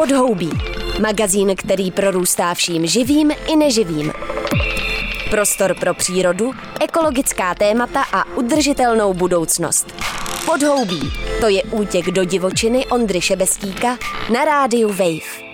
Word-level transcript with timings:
Podhoubí. 0.00 0.50
Magazín, 1.00 1.56
který 1.56 1.90
prorůstá 1.90 2.54
vším 2.54 2.86
živým 2.86 3.30
i 3.52 3.56
neživým. 3.56 4.12
Prostor 5.30 5.74
pro 5.80 5.94
přírodu, 5.94 6.52
ekologická 6.80 7.54
témata 7.54 8.04
a 8.12 8.36
udržitelnou 8.36 9.14
budoucnost. 9.14 9.94
Podhoubí. 10.46 11.00
To 11.40 11.48
je 11.48 11.62
útěk 11.62 12.06
do 12.06 12.24
divočiny 12.24 12.86
Ondry 12.86 13.20
Šebestíka 13.20 13.98
na 14.32 14.44
rádiu 14.44 14.88
Wave. 14.88 15.49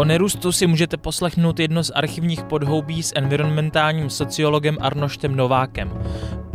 O 0.00 0.04
nerůstu 0.04 0.52
si 0.52 0.66
můžete 0.66 0.96
poslechnout 0.96 1.60
jedno 1.60 1.84
z 1.84 1.90
archivních 1.90 2.42
podhoubí 2.42 3.02
s 3.02 3.12
environmentálním 3.16 4.10
sociologem 4.10 4.76
Arnoštem 4.80 5.36
Novákem. 5.36 5.92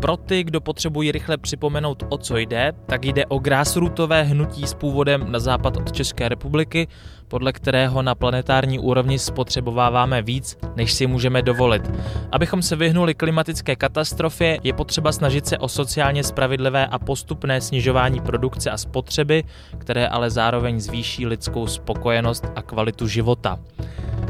Pro 0.01 0.17
ty, 0.17 0.43
kdo 0.43 0.61
potřebují 0.61 1.11
rychle 1.11 1.37
připomenout, 1.37 2.03
o 2.09 2.17
co 2.17 2.37
jde, 2.37 2.73
tak 2.85 3.05
jde 3.05 3.25
o 3.25 3.39
grassrootové 3.39 4.23
hnutí 4.23 4.67
s 4.67 4.73
původem 4.73 5.31
na 5.31 5.39
západ 5.39 5.77
od 5.77 5.91
České 5.91 6.29
republiky, 6.29 6.87
podle 7.27 7.53
kterého 7.53 8.01
na 8.01 8.15
planetární 8.15 8.79
úrovni 8.79 9.19
spotřebováváme 9.19 10.21
víc, 10.21 10.57
než 10.75 10.93
si 10.93 11.07
můžeme 11.07 11.41
dovolit. 11.41 11.91
Abychom 12.31 12.61
se 12.61 12.75
vyhnuli 12.75 13.13
klimatické 13.13 13.75
katastrofě, 13.75 14.59
je 14.63 14.73
potřeba 14.73 15.11
snažit 15.11 15.47
se 15.47 15.57
o 15.57 15.67
sociálně 15.67 16.23
spravedlivé 16.23 16.87
a 16.87 16.99
postupné 16.99 17.61
snižování 17.61 18.21
produkce 18.21 18.71
a 18.71 18.77
spotřeby, 18.77 19.43
které 19.77 20.07
ale 20.07 20.29
zároveň 20.29 20.79
zvýší 20.79 21.25
lidskou 21.25 21.67
spokojenost 21.67 22.45
a 22.55 22.61
kvalitu 22.61 23.07
života. 23.07 23.59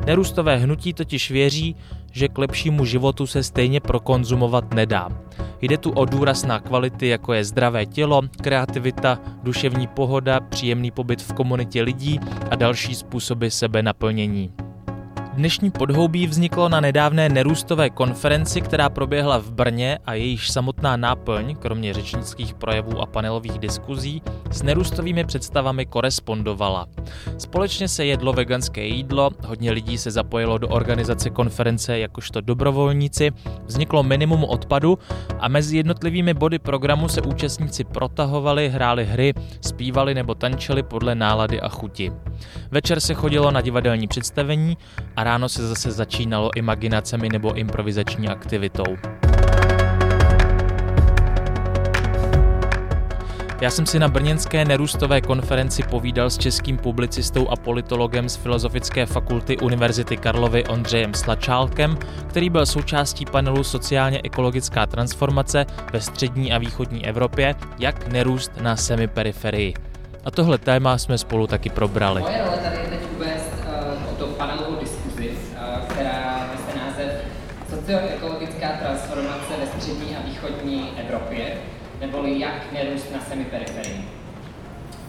Nerůstové 0.05 0.57
hnutí 0.57 0.93
totiž 0.93 1.31
věří, 1.31 1.75
že 2.11 2.27
k 2.27 2.37
lepšímu 2.37 2.85
životu 2.85 3.27
se 3.27 3.43
stejně 3.43 3.79
prokonzumovat 3.79 4.73
nedá. 4.73 5.09
Jde 5.61 5.77
tu 5.77 5.91
o 5.91 6.05
důraz 6.05 6.45
na 6.45 6.59
kvality, 6.59 7.07
jako 7.07 7.33
je 7.33 7.45
zdravé 7.45 7.85
tělo, 7.85 8.21
kreativita, 8.41 9.19
duševní 9.43 9.87
pohoda, 9.87 10.39
příjemný 10.39 10.91
pobyt 10.91 11.21
v 11.21 11.33
komunitě 11.33 11.81
lidí 11.81 12.19
a 12.51 12.55
další 12.55 12.95
způsoby 12.95 13.47
sebenaplnění. 13.47 14.64
Dnešní 15.35 15.71
podhoubí 15.71 16.27
vzniklo 16.27 16.69
na 16.69 16.81
nedávné 16.81 17.29
nerůstové 17.29 17.89
konferenci, 17.89 18.61
která 18.61 18.89
proběhla 18.89 19.37
v 19.37 19.51
Brně 19.51 19.99
a 20.05 20.13
jejíž 20.13 20.51
samotná 20.51 20.97
náplň, 20.97 21.55
kromě 21.55 21.93
řečnických 21.93 22.53
projevů 22.53 23.01
a 23.01 23.05
panelových 23.05 23.59
diskuzí, 23.59 24.21
s 24.51 24.63
nerůstovými 24.63 25.23
představami 25.23 25.85
korespondovala. 25.85 26.87
Společně 27.37 27.87
se 27.87 28.05
jedlo 28.05 28.33
veganské 28.33 28.85
jídlo, 28.85 29.29
hodně 29.45 29.71
lidí 29.71 29.97
se 29.97 30.11
zapojilo 30.11 30.57
do 30.57 30.67
organizace 30.67 31.29
konference 31.29 31.99
jakožto 31.99 32.41
dobrovolníci, 32.41 33.31
vzniklo 33.65 34.03
minimum 34.03 34.43
odpadu 34.43 34.99
a 35.39 35.47
mezi 35.47 35.77
jednotlivými 35.77 36.33
body 36.33 36.59
programu 36.59 37.07
se 37.07 37.21
účastníci 37.21 37.83
protahovali, 37.83 38.69
hráli 38.69 39.05
hry, 39.05 39.33
zpívali 39.61 40.13
nebo 40.13 40.35
tančili 40.35 40.83
podle 40.83 41.15
nálady 41.15 41.61
a 41.61 41.69
chuti. 41.69 42.11
Večer 42.71 42.99
se 42.99 43.13
chodilo 43.13 43.51
na 43.51 43.61
divadelní 43.61 44.07
představení 44.07 44.77
a 45.15 45.24
ráno 45.25 45.49
se 45.49 45.67
zase 45.67 45.91
začínalo 45.91 46.49
imaginacemi 46.55 47.29
nebo 47.29 47.53
improvizační 47.53 48.27
aktivitou. 48.27 48.97
Já 53.61 53.71
jsem 53.71 53.85
si 53.85 53.99
na 53.99 54.07
brněnské 54.07 54.65
nerůstové 54.65 55.21
konferenci 55.21 55.83
povídal 55.83 56.29
s 56.29 56.37
českým 56.37 56.77
publicistou 56.77 57.49
a 57.49 57.55
politologem 57.55 58.29
z 58.29 58.35
Filozofické 58.35 59.05
fakulty 59.05 59.57
Univerzity 59.57 60.17
Karlovy 60.17 60.65
Ondřejem 60.65 61.13
Slačálkem, 61.13 61.97
který 62.27 62.49
byl 62.49 62.65
součástí 62.65 63.25
panelu 63.25 63.63
Sociálně 63.63 64.21
ekologická 64.23 64.85
transformace 64.85 65.65
ve 65.93 66.01
střední 66.01 66.53
a 66.53 66.57
východní 66.57 67.05
Evropě, 67.05 67.55
jak 67.79 68.07
nerůst 68.07 68.51
na 68.61 68.75
semiperiferii. 68.75 69.73
A 70.25 70.31
tohle 70.31 70.57
téma 70.57 70.97
jsme 70.97 71.17
spolu 71.17 71.47
taky 71.47 71.69
probrali. 71.69 72.21
Moje 72.21 72.43
role 72.45 72.57
tady 72.57 72.77
je 72.77 72.87
teď 72.87 72.99
uvést 73.17 73.53
uh, 74.09 74.17
to 74.17 74.25
panelovou 74.25 74.75
diskuzi, 74.79 75.29
uh, 75.29 75.85
která 75.87 76.49
nese 76.51 76.79
název 76.79 77.11
Socioekologická 77.85 78.67
transformace 78.79 79.53
ve 79.59 79.67
střední 79.67 80.15
a 80.15 80.21
východní 80.25 80.89
Evropě, 80.97 81.57
neboli 81.99 82.39
jak 82.39 82.71
nerůst 82.73 83.13
na 83.13 83.19
semiperiferii. 83.29 84.05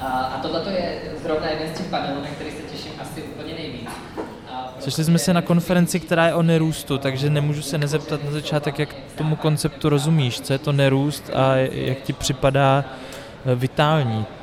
Uh, 0.00 0.06
a 0.06 0.38
tohle 0.42 0.72
je 0.72 1.00
zrovna 1.22 1.50
jeden 1.50 1.74
z 1.74 1.78
těch 1.78 1.86
panelů, 1.86 2.20
na 2.22 2.28
který 2.28 2.50
se 2.50 2.62
těším 2.62 2.92
asi 3.00 3.22
úplně 3.22 3.54
nejvíc. 3.54 3.90
Sešli 4.78 5.04
jsme 5.04 5.18
se 5.18 5.34
na 5.34 5.42
konferenci, 5.42 6.00
která 6.00 6.26
je 6.26 6.34
o 6.34 6.42
nerůstu, 6.42 6.98
takže 6.98 7.30
nemůžu 7.30 7.62
se 7.62 7.78
nezeptat 7.78 8.24
na 8.24 8.30
začátek, 8.30 8.78
jak 8.78 8.94
tomu 9.14 9.36
konceptu 9.36 9.88
rozumíš, 9.88 10.40
co 10.40 10.52
je 10.52 10.58
to 10.58 10.72
nerůst 10.72 11.30
a 11.34 11.56
jak 11.56 11.98
ti 11.98 12.12
připadá 12.12 12.84
vitální 13.54 14.26
Eh, 14.30 14.35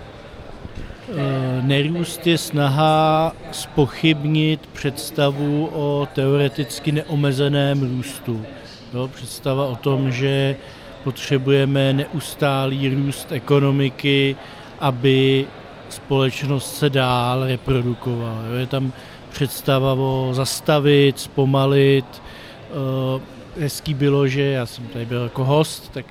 nerůst 1.61 2.27
je 2.27 2.37
snaha 2.37 3.35
spochybnit 3.51 4.67
představu 4.67 5.69
o 5.73 6.07
teoreticky 6.13 6.91
neomezeném 6.91 7.81
růstu. 7.81 8.45
Jo, 8.93 9.07
představa 9.07 9.65
o 9.65 9.75
tom, 9.75 10.11
že 10.11 10.55
potřebujeme 11.03 11.93
neustálý 11.93 12.89
růst 12.89 13.31
ekonomiky, 13.31 14.35
aby 14.79 15.47
společnost 15.89 16.77
se 16.77 16.89
dál 16.89 17.47
reprodukovala. 17.47 18.43
Jo, 18.49 18.53
je 18.53 18.67
tam 18.67 18.93
představa 19.29 19.93
o 19.93 20.29
zastavit, 20.33 21.19
zpomalit. 21.19 22.21
Eh, 22.69 23.21
hezký 23.61 23.93
bylo, 23.93 24.27
že 24.27 24.41
já 24.41 24.65
jsem 24.65 24.87
tady 24.87 25.05
byl 25.05 25.23
jako 25.23 25.45
host, 25.45 25.91
tak 25.93 26.05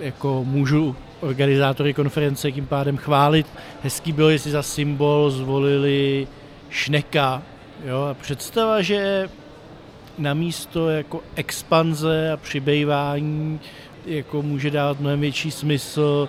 jako 0.00 0.44
můžu 0.44 0.96
organizátory 1.24 1.94
konference 1.94 2.52
tím 2.52 2.66
pádem 2.66 2.96
chválit. 2.96 3.46
Hezký 3.82 4.12
bylo, 4.12 4.30
jestli 4.30 4.50
za 4.50 4.62
symbol 4.62 5.30
zvolili 5.30 6.26
šneka. 6.70 7.42
Jo? 7.84 8.02
A 8.02 8.14
představa, 8.14 8.82
že 8.82 9.28
na 10.18 10.34
místo 10.34 10.88
jako 10.88 11.20
expanze 11.34 12.32
a 12.32 12.36
přibývání 12.36 13.60
jako 14.06 14.42
může 14.42 14.70
dát 14.70 15.00
mnohem 15.00 15.20
větší 15.20 15.50
smysl 15.50 16.28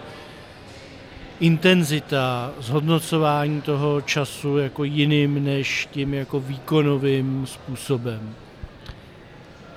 intenzita, 1.39 2.51
zhodnocování 2.59 3.61
toho 3.61 4.01
času 4.01 4.57
jako 4.57 4.83
jiným 4.83 5.43
než 5.43 5.87
tím 5.91 6.13
jako 6.13 6.39
výkonovým 6.39 7.45
způsobem. 7.47 8.35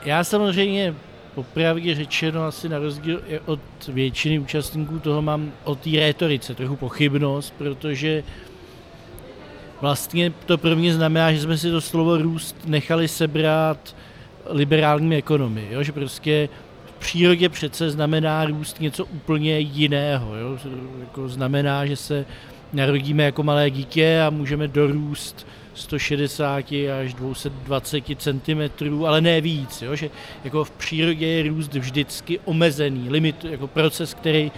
Já 0.04 0.24
samozřejmě 0.24 0.94
popravdě 1.34 1.94
řečeno 1.94 2.44
asi 2.44 2.68
na 2.68 2.78
rozdíl 2.78 3.22
od 3.46 3.60
většiny 3.88 4.38
účastníků 4.38 4.98
toho 4.98 5.22
mám 5.22 5.52
o 5.64 5.74
té 5.74 5.90
rétorice 5.90 6.54
trochu 6.54 6.76
pochybnost, 6.76 7.54
protože 7.58 8.22
vlastně 9.80 10.32
to 10.46 10.58
pro 10.58 10.76
mě 10.76 10.94
znamená, 10.94 11.32
že 11.32 11.40
jsme 11.40 11.58
si 11.58 11.70
to 11.70 11.80
slovo 11.80 12.18
růst 12.18 12.56
nechali 12.66 13.08
sebrat 13.08 13.96
liberálními 14.50 15.16
ekonomii, 15.16 15.68
jo? 15.70 15.82
že 15.82 15.92
prostě 15.92 16.48
v 16.86 16.98
přírodě 16.98 17.48
přece 17.48 17.90
znamená 17.90 18.44
růst 18.44 18.80
něco 18.80 19.04
úplně 19.04 19.58
jiného. 19.58 20.36
Jo? 20.36 20.58
Jako 21.00 21.28
znamená, 21.28 21.86
že 21.86 21.96
se 21.96 22.24
narodíme 22.72 23.22
jako 23.22 23.42
malé 23.42 23.70
dítě 23.70 24.22
a 24.26 24.30
můžeme 24.30 24.68
dorůst 24.68 25.46
160 25.78 26.64
až 27.00 27.14
220 27.14 28.04
cm, 28.18 29.04
ale 29.06 29.20
ne 29.20 29.40
víc, 29.40 29.82
jo? 29.82 29.96
že 29.96 30.10
jako 30.44 30.64
v 30.64 30.70
přírodě 30.70 31.26
je 31.26 31.48
růst 31.48 31.74
vždycky 31.74 32.40
omezený, 32.44 33.10
limit, 33.10 33.44
jako 33.44 33.66
proces, 33.66 34.14
který 34.14 34.52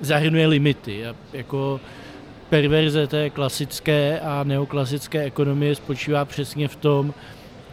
zahrnuje 0.00 0.46
limity. 0.46 1.06
A 1.06 1.16
jako 1.32 1.80
perverze 2.48 3.06
té 3.06 3.30
klasické 3.30 4.20
a 4.20 4.44
neoklasické 4.44 5.22
ekonomie 5.22 5.74
spočívá 5.74 6.24
přesně 6.24 6.68
v 6.68 6.76
tom, 6.76 7.14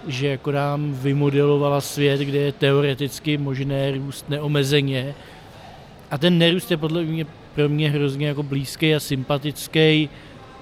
že 0.08 0.28
jako 0.28 0.52
nám 0.52 0.94
vymodelovala 0.94 1.82
svět, 1.82 2.20
kde 2.20 2.38
je 2.38 2.52
teoreticky 2.52 3.38
možné 3.38 3.92
růst 3.92 4.30
neomezeně. 4.30 5.16
A 6.12 6.18
ten 6.18 6.38
nerůst 6.38 6.72
je 6.72 6.78
podle 6.78 7.04
mě 7.04 7.26
pro 7.56 7.70
mě 7.70 7.90
hrozně 7.90 8.28
jako 8.28 8.44
blízký 8.44 8.96
a 8.96 9.00
sympatický 9.00 10.10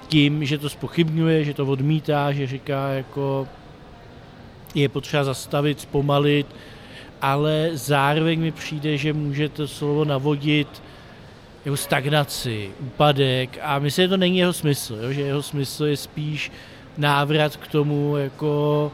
tím, 0.08 0.44
že 0.44 0.58
to 0.58 0.68
spochybňuje, 0.68 1.44
že 1.44 1.54
to 1.54 1.66
odmítá, 1.66 2.32
že 2.32 2.46
říká 2.46 2.88
jako 2.88 3.48
je 4.74 4.88
potřeba 4.88 5.24
zastavit, 5.24 5.80
zpomalit, 5.80 6.46
ale 7.20 7.70
zároveň 7.72 8.40
mi 8.40 8.52
přijde, 8.52 8.96
že 8.96 9.12
může 9.12 9.48
to 9.48 9.68
slovo 9.68 10.04
navodit 10.04 10.82
jako 11.64 11.76
stagnaci, 11.76 12.70
úpadek 12.80 13.58
a 13.62 13.78
myslím, 13.78 14.04
že 14.04 14.08
to 14.08 14.16
není 14.16 14.38
jeho 14.38 14.52
smysl, 14.52 14.98
jo? 15.02 15.12
že 15.12 15.20
jeho 15.20 15.42
smysl 15.42 15.84
je 15.84 15.96
spíš 15.96 16.52
návrat 16.98 17.56
k 17.56 17.66
tomu 17.68 18.16
jako 18.16 18.92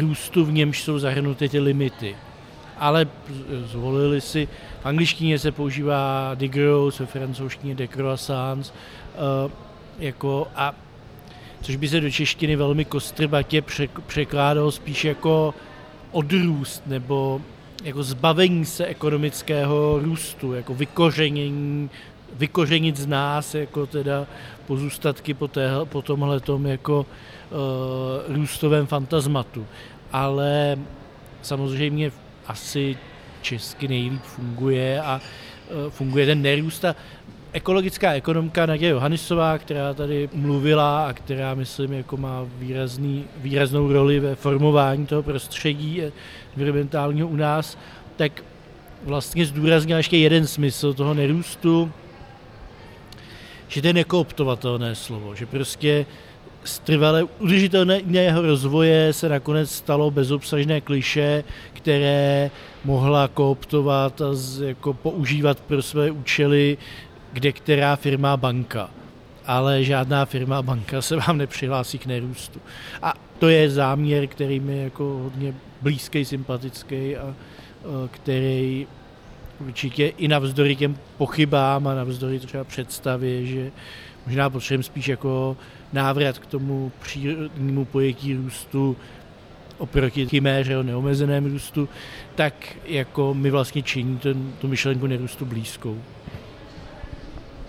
růstu, 0.00 0.44
v 0.44 0.52
němž 0.52 0.82
jsou 0.82 0.98
zahrnuty 0.98 1.48
ty 1.48 1.60
limity. 1.60 2.16
Ale 2.78 3.06
zvolili 3.64 4.20
si, 4.20 4.48
v 4.82 4.86
angličtině 4.86 5.38
se 5.38 5.52
používá 5.52 6.32
degrowth, 6.34 7.00
ve 7.00 7.06
francouzštině 7.06 7.74
decroissance, 7.74 8.72
uh, 9.44 9.52
jako 10.02 10.48
a 10.54 10.74
což 11.62 11.76
by 11.76 11.88
se 11.88 12.00
do 12.00 12.10
češtiny 12.10 12.56
velmi 12.56 12.84
kostrbatě 12.84 13.62
překládalo 14.06 14.72
spíš 14.72 15.04
jako 15.04 15.54
odrůst 16.12 16.86
nebo 16.86 17.40
jako 17.84 18.02
zbavení 18.02 18.64
se 18.64 18.86
ekonomického 18.86 19.98
růstu, 20.02 20.52
jako 20.52 20.74
vykořenění, 20.74 21.90
vykořenit 22.34 22.96
z 22.96 23.06
nás 23.06 23.54
jako 23.54 23.86
teda 23.86 24.26
pozůstatky 24.66 25.34
po, 25.34 25.48
té, 25.48 25.70
po 25.84 26.02
tomhletom 26.02 26.66
jako 26.66 27.06
uh, 27.50 28.36
růstovém 28.36 28.86
fantasmatu. 28.86 29.66
Ale 30.12 30.78
samozřejmě 31.42 32.12
asi 32.46 32.98
česky 33.42 33.88
nejlíp 33.88 34.22
funguje 34.22 35.02
a 35.02 35.20
uh, 35.84 35.90
funguje 35.90 36.26
ten 36.26 36.42
nerůst 36.42 36.84
a 36.84 36.96
ekologická 37.52 38.12
ekonomka 38.12 38.66
Naděja 38.66 38.90
Johannisová, 38.92 39.58
která 39.58 39.94
tady 39.94 40.28
mluvila 40.32 41.06
a 41.06 41.12
která, 41.12 41.54
myslím, 41.54 41.92
jako 41.92 42.16
má 42.16 42.46
výrazný, 42.58 43.24
výraznou 43.36 43.92
roli 43.92 44.20
ve 44.20 44.34
formování 44.34 45.06
toho 45.06 45.22
prostředí 45.22 46.02
environmentálního 46.56 47.28
u 47.28 47.36
nás, 47.36 47.78
tak 48.16 48.44
vlastně 49.04 49.46
zdůraznila 49.46 49.96
ještě 49.96 50.16
jeden 50.16 50.46
smysl 50.46 50.94
toho 50.94 51.14
nerůstu, 51.14 51.92
že 53.68 53.80
to 53.80 53.86
je 53.86 53.92
nekooptovatelné 53.92 54.94
slovo, 54.94 55.34
že 55.34 55.46
prostě 55.46 56.06
z 56.64 56.78
trvale 56.78 57.24
udržitelného 57.38 58.42
rozvoje 58.42 59.12
se 59.12 59.28
nakonec 59.28 59.70
stalo 59.70 60.10
bezobsažné 60.10 60.80
kliše, 60.80 61.44
které 61.72 62.50
mohla 62.84 63.28
kooptovat 63.28 64.20
a 64.20 64.34
z, 64.34 64.60
jako 64.60 64.94
používat 64.94 65.60
pro 65.60 65.82
své 65.82 66.10
účely 66.10 66.78
kde 67.32 67.52
která 67.52 67.96
firma 67.96 68.36
banka. 68.36 68.90
Ale 69.46 69.84
žádná 69.84 70.24
firma 70.24 70.62
banka 70.62 71.02
se 71.02 71.16
vám 71.16 71.38
nepřihlásí 71.38 71.98
k 71.98 72.06
nerůstu. 72.06 72.60
A 73.02 73.14
to 73.38 73.48
je 73.48 73.70
záměr, 73.70 74.26
který 74.26 74.60
mi 74.60 74.76
je 74.76 74.82
jako 74.82 75.04
hodně 75.04 75.54
blízký, 75.82 76.24
sympatický 76.24 77.16
a 77.16 77.34
který 78.10 78.86
určitě 79.60 80.06
i 80.06 80.28
navzdory 80.28 80.76
těm 80.76 80.96
pochybám 81.18 81.86
a 81.86 81.94
navzdory 81.94 82.38
třeba 82.38 82.64
představě, 82.64 83.46
že 83.46 83.70
možná 84.26 84.50
potřebujeme 84.50 84.82
spíš 84.82 85.08
jako 85.08 85.56
návrat 85.92 86.38
k 86.38 86.46
tomu 86.46 86.92
přírodnímu 87.02 87.84
pojetí 87.84 88.34
růstu 88.34 88.96
oproti 89.78 90.26
chiméře 90.26 90.78
o 90.78 90.82
neomezeném 90.82 91.52
růstu, 91.52 91.88
tak 92.34 92.54
jako 92.84 93.34
mi 93.34 93.50
vlastně 93.50 93.82
činí 93.82 94.18
ten, 94.18 94.52
tu 94.60 94.68
myšlenku 94.68 95.06
nerůstu 95.06 95.44
blízkou 95.44 95.98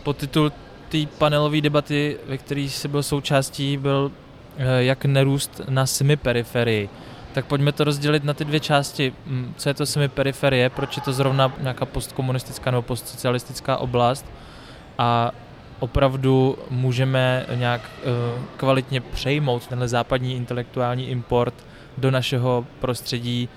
podtitul 0.03 0.51
té 0.89 0.97
panelové 1.17 1.61
debaty, 1.61 2.17
ve 2.27 2.37
které 2.37 2.69
si 2.69 2.87
byl 2.87 3.03
součástí, 3.03 3.77
byl 3.77 4.11
eh, 4.57 4.83
jak 4.83 5.05
nerůst 5.05 5.61
na 5.69 5.85
semiperiferii. 5.85 6.89
Tak 7.33 7.45
pojďme 7.45 7.71
to 7.71 7.83
rozdělit 7.83 8.23
na 8.23 8.33
ty 8.33 8.45
dvě 8.45 8.59
části. 8.59 9.13
Mm, 9.25 9.53
co 9.57 9.69
je 9.69 9.73
to 9.73 9.85
semiperiferie, 9.85 10.69
proč 10.69 10.97
je 10.97 11.03
to 11.03 11.13
zrovna 11.13 11.53
nějaká 11.59 11.85
postkomunistická 11.85 12.71
nebo 12.71 12.81
postsocialistická 12.81 13.77
oblast 13.77 14.25
a 14.97 15.31
opravdu 15.79 16.57
můžeme 16.69 17.45
nějak 17.55 17.81
eh, 17.81 18.03
kvalitně 18.57 19.01
přejmout 19.01 19.67
tenhle 19.67 19.87
západní 19.87 20.35
intelektuální 20.35 21.09
import 21.09 21.53
do 21.97 22.11
našeho 22.11 22.65
prostředí 22.79 23.49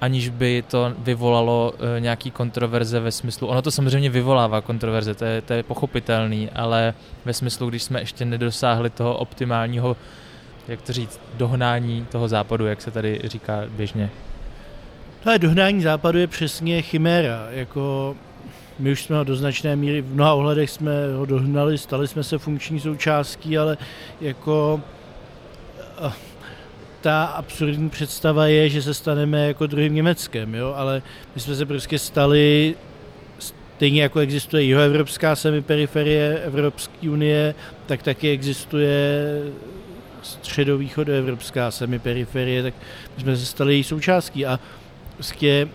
aniž 0.00 0.28
by 0.28 0.64
to 0.68 0.92
vyvolalo 0.98 1.72
uh, 1.74 2.00
nějaký 2.00 2.30
kontroverze 2.30 3.00
ve 3.00 3.12
smyslu, 3.12 3.48
ono 3.48 3.62
to 3.62 3.70
samozřejmě 3.70 4.10
vyvolává 4.10 4.60
kontroverze, 4.60 5.14
to 5.14 5.24
je, 5.24 5.42
to 5.42 5.52
je 5.52 5.62
pochopitelný, 5.62 6.50
ale 6.50 6.94
ve 7.24 7.32
smyslu, 7.32 7.68
když 7.68 7.82
jsme 7.82 8.00
ještě 8.00 8.24
nedosáhli 8.24 8.90
toho 8.90 9.16
optimálního, 9.16 9.96
jak 10.68 10.82
to 10.82 10.92
říct, 10.92 11.20
dohnání 11.34 12.06
toho 12.10 12.28
západu, 12.28 12.66
jak 12.66 12.82
se 12.82 12.90
tady 12.90 13.20
říká 13.24 13.62
běžně. 13.68 14.10
Ale 15.24 15.38
dohnání 15.38 15.82
západu 15.82 16.18
je 16.18 16.26
přesně 16.26 16.82
chiméra, 16.82 17.46
jako 17.50 18.16
my 18.78 18.92
už 18.92 19.04
jsme 19.04 19.16
ho 19.16 19.24
do 19.24 19.36
značné 19.36 19.76
míry, 19.76 20.00
v 20.00 20.14
mnoha 20.14 20.34
ohledech 20.34 20.70
jsme 20.70 20.92
ho 21.16 21.26
dohnali, 21.26 21.78
stali 21.78 22.08
jsme 22.08 22.22
se 22.22 22.38
funkční 22.38 22.80
součástí, 22.80 23.58
ale 23.58 23.76
jako 24.20 24.80
eh, 26.06 26.12
ta 27.06 27.24
absurdní 27.24 27.90
představa 27.90 28.46
je, 28.46 28.68
že 28.68 28.82
se 28.82 28.94
staneme 28.94 29.46
jako 29.46 29.66
druhým 29.66 29.94
Německem, 29.94 30.54
jo? 30.54 30.74
ale 30.76 31.02
my 31.34 31.40
jsme 31.40 31.54
se 31.54 31.66
prostě 31.66 31.98
stali 31.98 32.74
stejně 33.38 34.02
jako 34.02 34.18
existuje 34.18 34.62
jihoevropská 34.62 35.36
semiperiferie 35.36 36.38
Evropské 36.38 37.10
unie, 37.10 37.54
tak 37.86 38.02
taky 38.02 38.30
existuje 38.30 39.42
středovýchodoevropská 40.22 41.70
semiperiferie, 41.70 42.62
tak 42.62 42.74
my 43.16 43.22
jsme 43.22 43.36
se 43.36 43.46
stali 43.46 43.74
její 43.74 43.84
součástí 43.84 44.46
a 44.46 44.60
prostě 45.14 45.68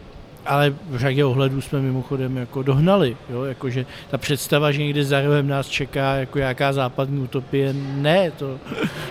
ale 0.45 0.73
v 0.89 0.97
řadě 0.97 1.25
ohledů 1.25 1.61
jsme 1.61 1.79
mimochodem 1.79 2.37
jako 2.37 2.63
dohnali, 2.63 3.17
jo? 3.29 3.43
Jakože 3.43 3.85
ta 4.09 4.17
představa, 4.17 4.71
že 4.71 4.83
někde 4.83 5.03
za 5.03 5.21
rohem 5.21 5.47
nás 5.47 5.67
čeká 5.67 6.15
jako 6.15 6.39
jaká 6.39 6.73
západní 6.73 7.19
utopie, 7.19 7.73
ne, 7.73 8.31
to, 8.31 8.59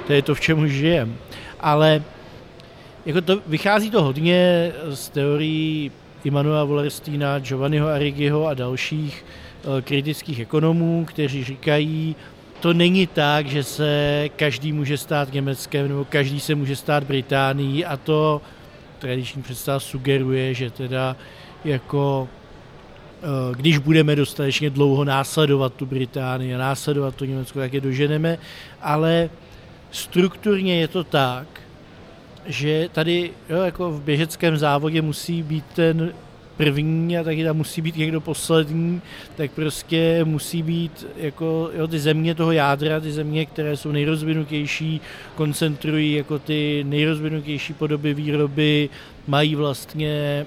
to 0.06 0.12
je 0.12 0.22
to, 0.22 0.34
v 0.34 0.40
čem 0.40 0.68
žijeme 0.68 1.12
ale 1.60 2.02
jako 3.06 3.20
to, 3.20 3.40
vychází 3.46 3.90
to 3.90 4.02
hodně 4.02 4.72
z 4.90 5.08
teorií 5.08 5.92
Immanuela 6.24 6.64
Wallersteina, 6.64 7.38
Giovanniho 7.38 7.88
Arrigiho 7.88 8.46
a 8.46 8.54
dalších 8.54 9.24
uh, 9.64 9.80
kritických 9.80 10.40
ekonomů, 10.40 11.04
kteří 11.04 11.44
říkají, 11.44 12.16
to 12.60 12.72
není 12.72 13.06
tak, 13.06 13.46
že 13.46 13.64
se 13.64 14.28
každý 14.36 14.72
může 14.72 14.98
stát 14.98 15.32
Německem 15.32 15.88
nebo 15.88 16.04
každý 16.04 16.40
se 16.40 16.54
může 16.54 16.76
stát 16.76 17.04
Británií 17.04 17.84
a 17.84 17.96
to 17.96 18.42
tradiční 18.98 19.42
představa 19.42 19.80
sugeruje, 19.80 20.54
že 20.54 20.70
teda 20.70 21.16
jako 21.64 22.28
eh, 23.22 23.26
když 23.56 23.78
budeme 23.78 24.16
dostatečně 24.16 24.70
dlouho 24.70 25.04
následovat 25.04 25.74
tu 25.74 25.86
Británii 25.86 26.54
a 26.54 26.58
následovat 26.58 27.14
to 27.14 27.24
Německo, 27.24 27.58
tak 27.58 27.72
je 27.72 27.80
doženeme, 27.80 28.38
ale 28.82 29.30
strukturně 29.90 30.80
je 30.80 30.88
to 30.88 31.04
tak, 31.04 31.46
že 32.46 32.88
tady 32.92 33.30
jo, 33.48 33.62
jako 33.62 33.90
v 33.90 34.02
běžeckém 34.02 34.56
závodě 34.56 35.02
musí 35.02 35.42
být 35.42 35.64
ten 35.74 36.12
první 36.56 37.18
a 37.18 37.24
taky 37.24 37.44
tam 37.44 37.56
musí 37.56 37.82
být 37.82 37.96
někdo 37.96 38.20
poslední, 38.20 39.00
tak 39.36 39.50
prostě 39.50 40.24
musí 40.24 40.62
být 40.62 41.06
jako 41.16 41.70
jo, 41.74 41.88
ty 41.88 41.98
země 41.98 42.34
toho 42.34 42.52
jádra, 42.52 43.00
ty 43.00 43.12
země, 43.12 43.46
které 43.46 43.76
jsou 43.76 43.92
nejrozvinutější, 43.92 45.00
koncentrují 45.34 46.12
jako 46.12 46.38
ty 46.38 46.84
nejrozvinutější 46.88 47.72
podoby 47.72 48.14
výroby, 48.14 48.88
mají 49.26 49.54
vlastně 49.54 50.46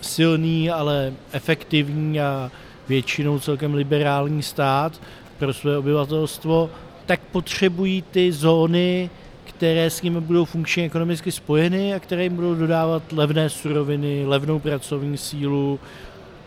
silný, 0.00 0.70
ale 0.70 1.12
efektivní 1.32 2.20
a 2.20 2.50
většinou 2.88 3.38
celkem 3.38 3.74
liberální 3.74 4.42
stát 4.42 5.00
pro 5.38 5.54
své 5.54 5.78
obyvatelstvo, 5.78 6.70
tak 7.06 7.20
potřebují 7.20 8.02
ty 8.02 8.32
zóny, 8.32 9.10
které 9.44 9.90
s 9.90 10.02
nimi 10.02 10.20
budou 10.20 10.44
funkčně 10.44 10.84
ekonomicky 10.84 11.32
spojeny 11.32 11.94
a 11.94 12.00
které 12.00 12.22
jim 12.22 12.36
budou 12.36 12.54
dodávat 12.54 13.12
levné 13.12 13.50
suroviny, 13.50 14.26
levnou 14.26 14.58
pracovní 14.58 15.16
sílu 15.16 15.80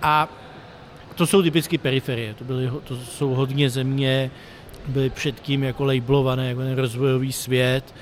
a 0.02 0.30
to 1.16 1.28
jsou 1.28 1.42
typicky 1.42 1.78
periferie, 1.78 2.34
to, 2.34 2.44
byly, 2.44 2.70
to 2.84 2.96
jsou 2.96 3.30
hodně 3.30 3.70
země, 3.70 4.32
byly 4.88 5.10
předtím 5.10 5.64
jako 5.64 5.86
labelované 5.86 6.50
jako 6.50 6.62
ten 6.62 6.76
rozvojový 6.76 7.32
svět, 7.32 7.96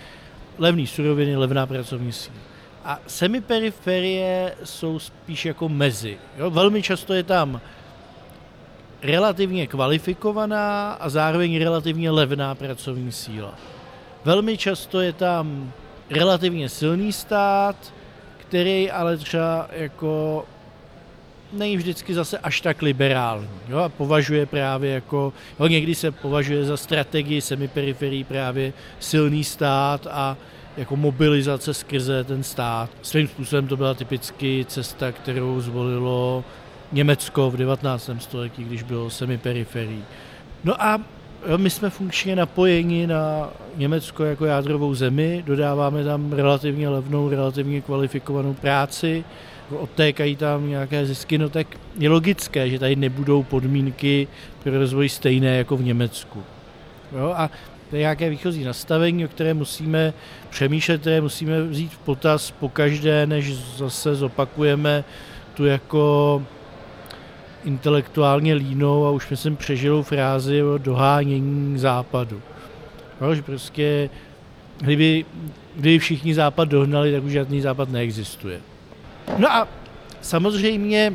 levné 0.58 0.88
suroviny, 0.88 1.36
levná 1.36 1.66
pracovní 1.66 2.12
síla. 2.12 2.38
A 2.86 3.00
semiperiferie 3.08 4.56
jsou 4.64 5.00
spíš 5.00 5.46
jako 5.46 5.70
mezi. 5.70 6.18
Jo? 6.38 6.50
Velmi 6.50 6.84
často 6.84 7.14
je 7.14 7.24
tam 7.24 7.62
relativně 9.02 9.68
kvalifikovaná 9.68 10.92
a 10.92 11.10
zároveň 11.10 11.60
relativně 11.60 12.12
levná 12.12 12.56
pracovní 12.56 13.12
síla. 13.12 13.54
Velmi 14.26 14.58
často 14.58 15.02
je 15.02 15.14
tam 15.14 15.72
relativně 16.10 16.70
silný 16.70 17.14
stát, 17.14 17.94
který 18.38 18.92
ale 18.92 19.18
třeba 19.18 19.68
jako 19.72 20.46
není 21.54 21.78
vždycky 21.78 22.14
zase 22.14 22.38
až 22.38 22.62
tak 22.62 22.82
liberální. 22.82 23.50
Jo, 23.70 23.78
a 23.78 23.90
považuje 23.90 24.46
právě 24.46 24.92
jako, 24.92 25.34
jo, 25.60 25.68
někdy 25.68 25.96
se 25.96 26.12
považuje 26.12 26.66
za 26.66 26.78
strategii 26.78 27.42
semiperiferii 27.42 28.24
právě 28.24 28.74
silný 29.00 29.44
stát 29.44 30.08
a 30.12 30.38
jako 30.78 30.96
mobilizace 30.96 31.74
skrze 31.74 32.24
ten 32.24 32.44
stát. 32.44 32.90
Svým 33.02 33.28
způsobem 33.28 33.68
to 33.68 33.78
byla 33.78 33.94
typicky 33.94 34.66
cesta, 34.70 35.12
kterou 35.12 35.62
zvolilo 35.62 36.44
Německo 36.92 37.52
v 37.52 37.58
19. 37.58 38.10
století, 38.20 38.64
když 38.64 38.84
bylo 38.84 39.10
semiperiferií. 39.10 40.04
No 40.64 40.84
a 40.84 41.02
my 41.58 41.70
jsme 41.70 41.90
funkčně 41.90 42.36
napojeni 42.36 43.08
na 43.08 43.50
Německo 43.76 44.24
jako 44.24 44.46
jádrovou 44.46 44.96
zemi, 44.96 45.44
dodáváme 45.46 46.04
tam 46.04 46.34
relativně 46.34 46.90
levnou, 46.90 47.30
relativně 47.30 47.82
kvalifikovanou 47.82 48.54
práci, 48.54 49.24
odtékají 49.72 50.36
tam 50.36 50.70
nějaké 50.70 51.06
zisky, 51.06 51.38
no 51.38 51.50
tak 51.50 51.68
je 51.98 52.10
logické, 52.10 52.70
že 52.70 52.80
tady 52.80 52.96
nebudou 52.96 53.44
podmínky 53.44 54.28
pro 54.64 54.80
rozvoj 54.80 55.10
stejné 55.10 55.58
jako 55.58 55.78
v 55.78 55.84
Německu. 55.84 56.44
Jo? 57.12 57.34
A 57.38 57.50
to 57.90 57.96
je 57.96 58.00
nějaké 58.00 58.30
výchozí 58.30 58.64
nastavení, 58.64 59.26
o 59.26 59.28
které 59.28 59.54
musíme 59.54 60.14
přemýšlet, 60.50 61.02
které 61.02 61.22
musíme 61.22 61.62
vzít 61.62 61.92
v 61.94 61.98
potaz 61.98 62.52
po 62.52 62.70
každé, 62.70 63.26
než 63.26 63.56
zase 63.56 64.16
zopakujeme 64.16 65.04
tu 65.54 65.66
jako 65.66 66.44
intelektuálně 67.66 68.54
línou 68.54 69.06
a 69.06 69.12
už 69.12 69.28
jsem 69.36 69.56
přežil 69.56 70.04
frázi 70.04 70.64
o 70.64 70.78
dohánění 70.78 71.80
západu. 71.80 72.42
No, 73.22 73.36
že 73.36 73.42
prostě, 73.42 74.10
kdyby, 74.80 75.26
kdyby 75.76 76.00
všichni 76.00 76.34
západ 76.34 76.70
dohnali, 76.70 77.12
tak 77.12 77.24
už 77.24 77.32
žádný 77.32 77.62
západ 77.62 77.90
neexistuje. 77.90 78.60
No 79.38 79.52
a 79.52 79.68
samozřejmě 80.22 81.14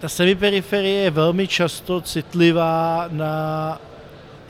ta 0.00 0.08
semiperiferie 0.08 1.02
je 1.02 1.10
velmi 1.10 1.48
často 1.48 2.00
citlivá 2.00 3.08
na 3.12 3.80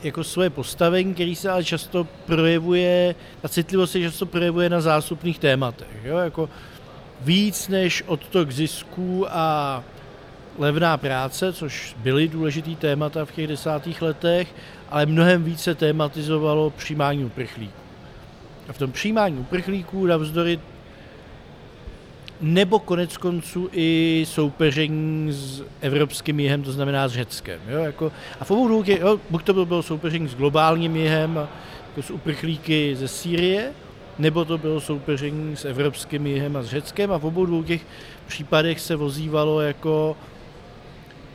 jako 0.03 0.23
svoje 0.23 0.49
postavení, 0.49 1.13
který 1.13 1.35
se 1.35 1.49
ale 1.49 1.63
často 1.63 2.07
projevuje, 2.25 3.15
ta 3.41 3.49
citlivost 3.49 3.91
se 3.91 4.01
často 4.01 4.25
projevuje 4.25 4.69
na 4.69 4.81
zásupných 4.81 5.39
tématech. 5.39 5.87
Jo? 6.03 6.17
Jako 6.17 6.49
víc 7.21 7.67
než 7.67 8.03
odtok 8.07 8.51
zisků 8.51 9.25
a 9.29 9.83
levná 10.57 10.97
práce, 10.97 11.53
což 11.53 11.95
byly 11.97 12.27
důležitý 12.27 12.75
témata 12.75 13.25
v 13.25 13.31
těch 13.31 13.47
desátých 13.47 14.01
letech, 14.01 14.55
ale 14.89 15.05
mnohem 15.05 15.43
více 15.43 15.75
tématizovalo 15.75 16.69
přijímání 16.69 17.25
uprchlíků. 17.25 17.73
A 18.69 18.73
v 18.73 18.77
tom 18.77 18.91
přijímání 18.91 19.37
uprchlíků 19.37 20.05
navzdory 20.05 20.59
nebo 22.41 22.79
konec 22.79 23.17
konců 23.17 23.69
i 23.71 24.23
soupeření 24.27 25.31
s 25.31 25.63
evropským 25.81 26.39
jihem, 26.39 26.63
to 26.63 26.71
znamená 26.71 27.07
s 27.07 27.13
Řeckem. 27.13 27.59
Jo? 27.67 27.79
Jako, 27.79 28.11
a 28.39 28.45
v 28.45 28.51
obou 28.51 28.67
dvou, 28.67 28.83
jo, 28.87 29.19
buď 29.29 29.43
to 29.43 29.65
bylo 29.65 29.83
soupeření 29.83 30.27
s 30.27 30.35
globálním 30.35 30.95
jihem, 30.95 31.47
jako 31.89 32.01
s 32.01 32.11
uprchlíky 32.11 32.95
ze 32.95 33.07
Sýrie, 33.07 33.71
nebo 34.19 34.45
to 34.45 34.57
bylo 34.57 34.81
soupeření 34.81 35.55
s 35.55 35.65
evropským 35.65 36.27
jihem 36.27 36.57
a 36.57 36.63
s 36.63 36.67
Řeckem 36.67 37.11
a 37.11 37.17
v 37.17 37.25
obou 37.25 37.45
dvou 37.45 37.63
těch 37.63 37.81
případech 38.27 38.79
se 38.79 38.95
vozívalo 38.95 39.61
jako 39.61 40.17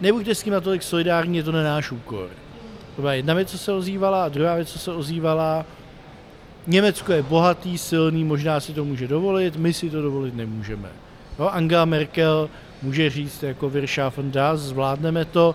nebuďte 0.01 0.35
s 0.35 0.43
tím 0.43 0.55
tolik 0.63 0.83
solidární, 0.83 1.37
je 1.37 1.43
to 1.43 1.53
na 1.53 1.63
náš 1.63 1.93
úkor. 1.93 2.29
To 2.97 3.03
byla 3.03 3.15
jedna 3.15 3.35
věc, 3.35 3.51
co 3.51 3.59
se 3.59 3.73
ozývala 3.73 4.25
a 4.25 4.29
druhá 4.29 4.55
věc, 4.55 4.73
co 4.73 4.79
se 4.79 4.93
ozývala, 4.93 5.65
Německo 6.67 7.13
je 7.13 7.23
bohatý, 7.23 7.79
silný, 7.79 8.25
možná 8.25 8.61
si 8.61 8.73
to 8.73 8.85
může 8.85 9.09
dovolit, 9.09 9.57
my 9.57 9.73
si 9.73 9.91
to 9.91 10.03
dovolit 10.03 10.35
nemůžeme. 10.35 10.89
No, 11.39 11.55
Angela 11.55 11.85
Merkel 11.85 12.51
může 12.83 13.11
říct 13.11 13.43
jako 13.43 13.71
Wirtschaffen 13.71 14.31
das, 14.31 14.61
zvládneme 14.61 15.25
to. 15.25 15.55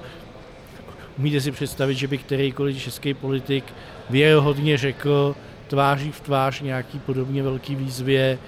Umíte 1.17 1.41
si 1.41 1.51
představit, 1.51 1.95
že 1.95 2.07
by 2.07 2.17
kterýkoliv 2.17 2.81
český 2.81 3.13
politik 3.13 3.73
věrohodně 4.09 4.77
řekl 4.77 5.35
tváří 5.67 6.11
v 6.11 6.21
tvář 6.21 6.61
nějaký 6.61 6.99
podobně 6.99 7.43
velký 7.43 7.75
výzvě, 7.75 8.39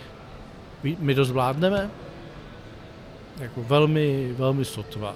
my 1.00 1.15
to 1.15 1.25
zvládneme? 1.25 1.89
Jako 3.39 3.63
velmi, 3.63 4.33
velmi 4.38 4.65
sotva. 4.65 5.15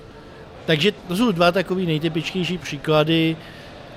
Takže 0.68 0.92
to 0.92 1.16
jsou 1.16 1.32
dva 1.32 1.52
takové 1.52 1.82
nejtypičnější 1.82 2.58
příklady, 2.58 3.38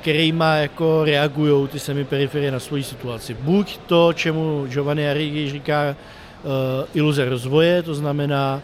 kterýma 0.01 0.55
jako 0.55 1.05
reagují 1.05 1.69
ty 1.69 1.79
semiperiferie 1.79 2.51
na 2.51 2.61
svoji 2.61 2.83
situaci. 2.83 3.35
Buď 3.35 3.79
to, 3.87 4.13
čemu 4.13 4.67
Giovanni 4.69 5.11
Arrighi 5.11 5.51
říká 5.51 5.97
uh, 6.45 6.51
iluze 6.95 7.25
rozvoje, 7.25 7.83
to 7.83 7.95
znamená 7.95 8.63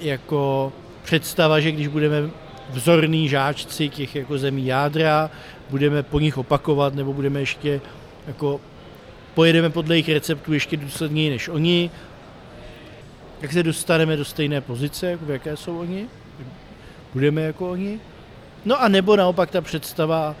jako 0.00 0.72
představa, 1.04 1.60
že 1.60 1.72
když 1.72 1.88
budeme 1.88 2.30
vzorný 2.70 3.28
žáčci 3.28 3.88
těch 3.88 4.16
jako 4.16 4.38
zemí 4.38 4.66
jádra, 4.66 5.30
budeme 5.70 6.02
po 6.02 6.20
nich 6.20 6.38
opakovat, 6.38 6.94
nebo 6.94 7.12
budeme 7.12 7.40
ještě 7.40 7.80
jako 8.26 8.60
pojedeme 9.34 9.70
podle 9.70 9.94
jejich 9.94 10.08
receptů 10.08 10.52
ještě 10.52 10.76
důsledněji 10.76 11.30
než 11.30 11.48
oni, 11.48 11.90
jak 13.42 13.52
se 13.52 13.62
dostaneme 13.62 14.16
do 14.16 14.24
stejné 14.24 14.60
pozice, 14.60 15.10
jako 15.10 15.24
v 15.24 15.30
jaké 15.30 15.56
jsou 15.56 15.78
oni, 15.78 16.06
budeme 17.14 17.42
jako 17.42 17.70
oni. 17.70 18.00
No 18.64 18.82
a 18.82 18.88
nebo 18.88 19.16
naopak 19.16 19.50
ta 19.50 19.60
představa, 19.60 20.34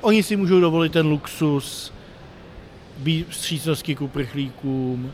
oni 0.00 0.22
si 0.22 0.36
můžou 0.36 0.60
dovolit 0.60 0.92
ten 0.92 1.06
luxus, 1.06 1.92
být 2.98 3.28
vstřícnosti 3.28 3.94
k 3.94 4.00
uprchlíkům, 4.00 5.12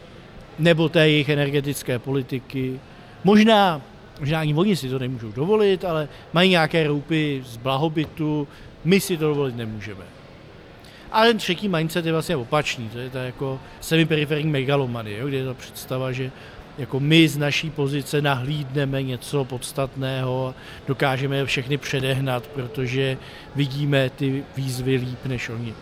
nebo 0.59 0.89
té 0.89 1.09
jejich 1.09 1.29
energetické 1.29 1.99
politiky. 1.99 2.81
Možná, 3.25 3.81
možná 4.21 4.41
ani 4.41 4.55
oni 4.55 4.77
si 4.77 4.89
to 4.89 4.99
nemůžou 4.99 5.33
dovolit, 5.33 5.85
ale 5.85 6.09
mají 6.33 6.51
nějaké 6.51 6.87
roupy 6.87 7.43
z 7.47 7.57
blahobytu, 7.57 8.49
my 8.85 9.01
si 9.01 9.17
to 9.17 9.29
dovolit 9.29 9.57
nemůžeme. 9.57 10.05
A 11.13 11.25
ten 11.25 11.39
třetí 11.39 11.69
mindset 11.69 12.07
je 12.07 12.13
vlastně 12.13 12.37
opačný, 12.37 12.89
to 12.89 12.99
je 12.99 13.11
ta 13.11 13.23
jako 13.23 13.61
semiperiferní 13.81 14.51
megalomanie, 14.51 15.25
kde 15.25 15.37
je 15.37 15.45
ta 15.45 15.55
představa, 15.55 16.13
že 16.13 16.31
jako 16.79 17.01
my 17.01 17.29
z 17.29 17.37
naší 17.37 17.71
pozice 17.71 18.23
nahlídneme 18.23 19.03
něco 19.03 19.45
podstatného, 19.45 20.55
dokážeme 20.87 21.47
všechny 21.47 21.77
předehnat, 21.77 22.47
protože 22.47 23.17
vidíme 23.57 24.11
ty 24.11 24.45
výzvy 24.57 24.97
líp 24.97 25.19
než 25.27 25.49
oni. 25.49 25.75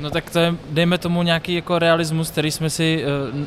No 0.00 0.10
tak 0.10 0.30
to 0.30 0.38
je, 0.38 0.54
dejme 0.70 0.98
tomu 0.98 1.22
nějaký 1.22 1.54
jako 1.54 1.78
realismus, 1.78 2.30
který 2.30 2.50
jsme 2.50 2.70
si 2.70 3.04
uh, 3.34 3.44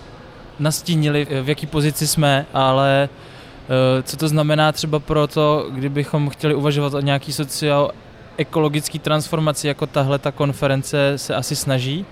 nastínili, 0.59 1.27
v 1.41 1.49
jaký 1.49 1.67
pozici 1.67 2.07
jsme, 2.07 2.45
ale 2.53 3.09
uh, 3.09 4.03
co 4.03 4.17
to 4.17 4.27
znamená 4.27 4.71
třeba 4.71 4.99
pro 4.99 5.27
to, 5.27 5.69
kdybychom 5.71 6.29
chtěli 6.29 6.55
uvažovat 6.55 6.93
o 6.93 6.99
nějaký 6.99 7.33
socioekologický 7.33 8.99
transformaci, 8.99 9.67
jako 9.67 9.87
tahle 9.87 10.19
ta 10.19 10.31
konference 10.31 11.17
se 11.17 11.35
asi 11.35 11.55
snaží. 11.55 12.05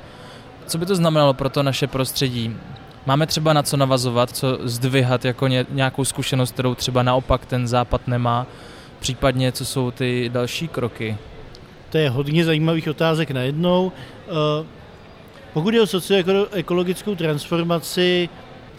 Co 0.68 0.78
by 0.78 0.86
to 0.86 0.96
znamenalo 0.96 1.34
pro 1.34 1.50
to 1.50 1.64
naše 1.64 1.88
prostředí? 1.88 2.56
Máme 3.06 3.28
třeba 3.28 3.54
na 3.54 3.64
co 3.64 3.78
navazovat, 3.78 4.36
co 4.36 4.60
zdvihat 4.64 5.26
jako 5.26 5.48
ně, 5.48 5.66
nějakou 5.70 6.06
zkušenost, 6.06 6.52
kterou 6.52 6.76
třeba 6.76 7.04
naopak 7.04 7.46
ten 7.46 7.68
západ 7.68 8.08
nemá, 8.08 8.48
případně 9.00 9.52
co 9.52 9.66
jsou 9.66 9.92
ty 9.92 10.30
další 10.34 10.68
kroky? 10.68 11.18
To 11.90 11.98
je 11.98 12.10
hodně 12.10 12.46
zajímavých 12.46 12.88
otázek 12.88 13.32
najednou. 13.32 13.92
Eh, 14.28 14.66
pokud 15.54 15.74
je 15.74 15.82
o 15.82 15.88
socioekologickou 15.88 17.16
transformaci, 17.16 18.30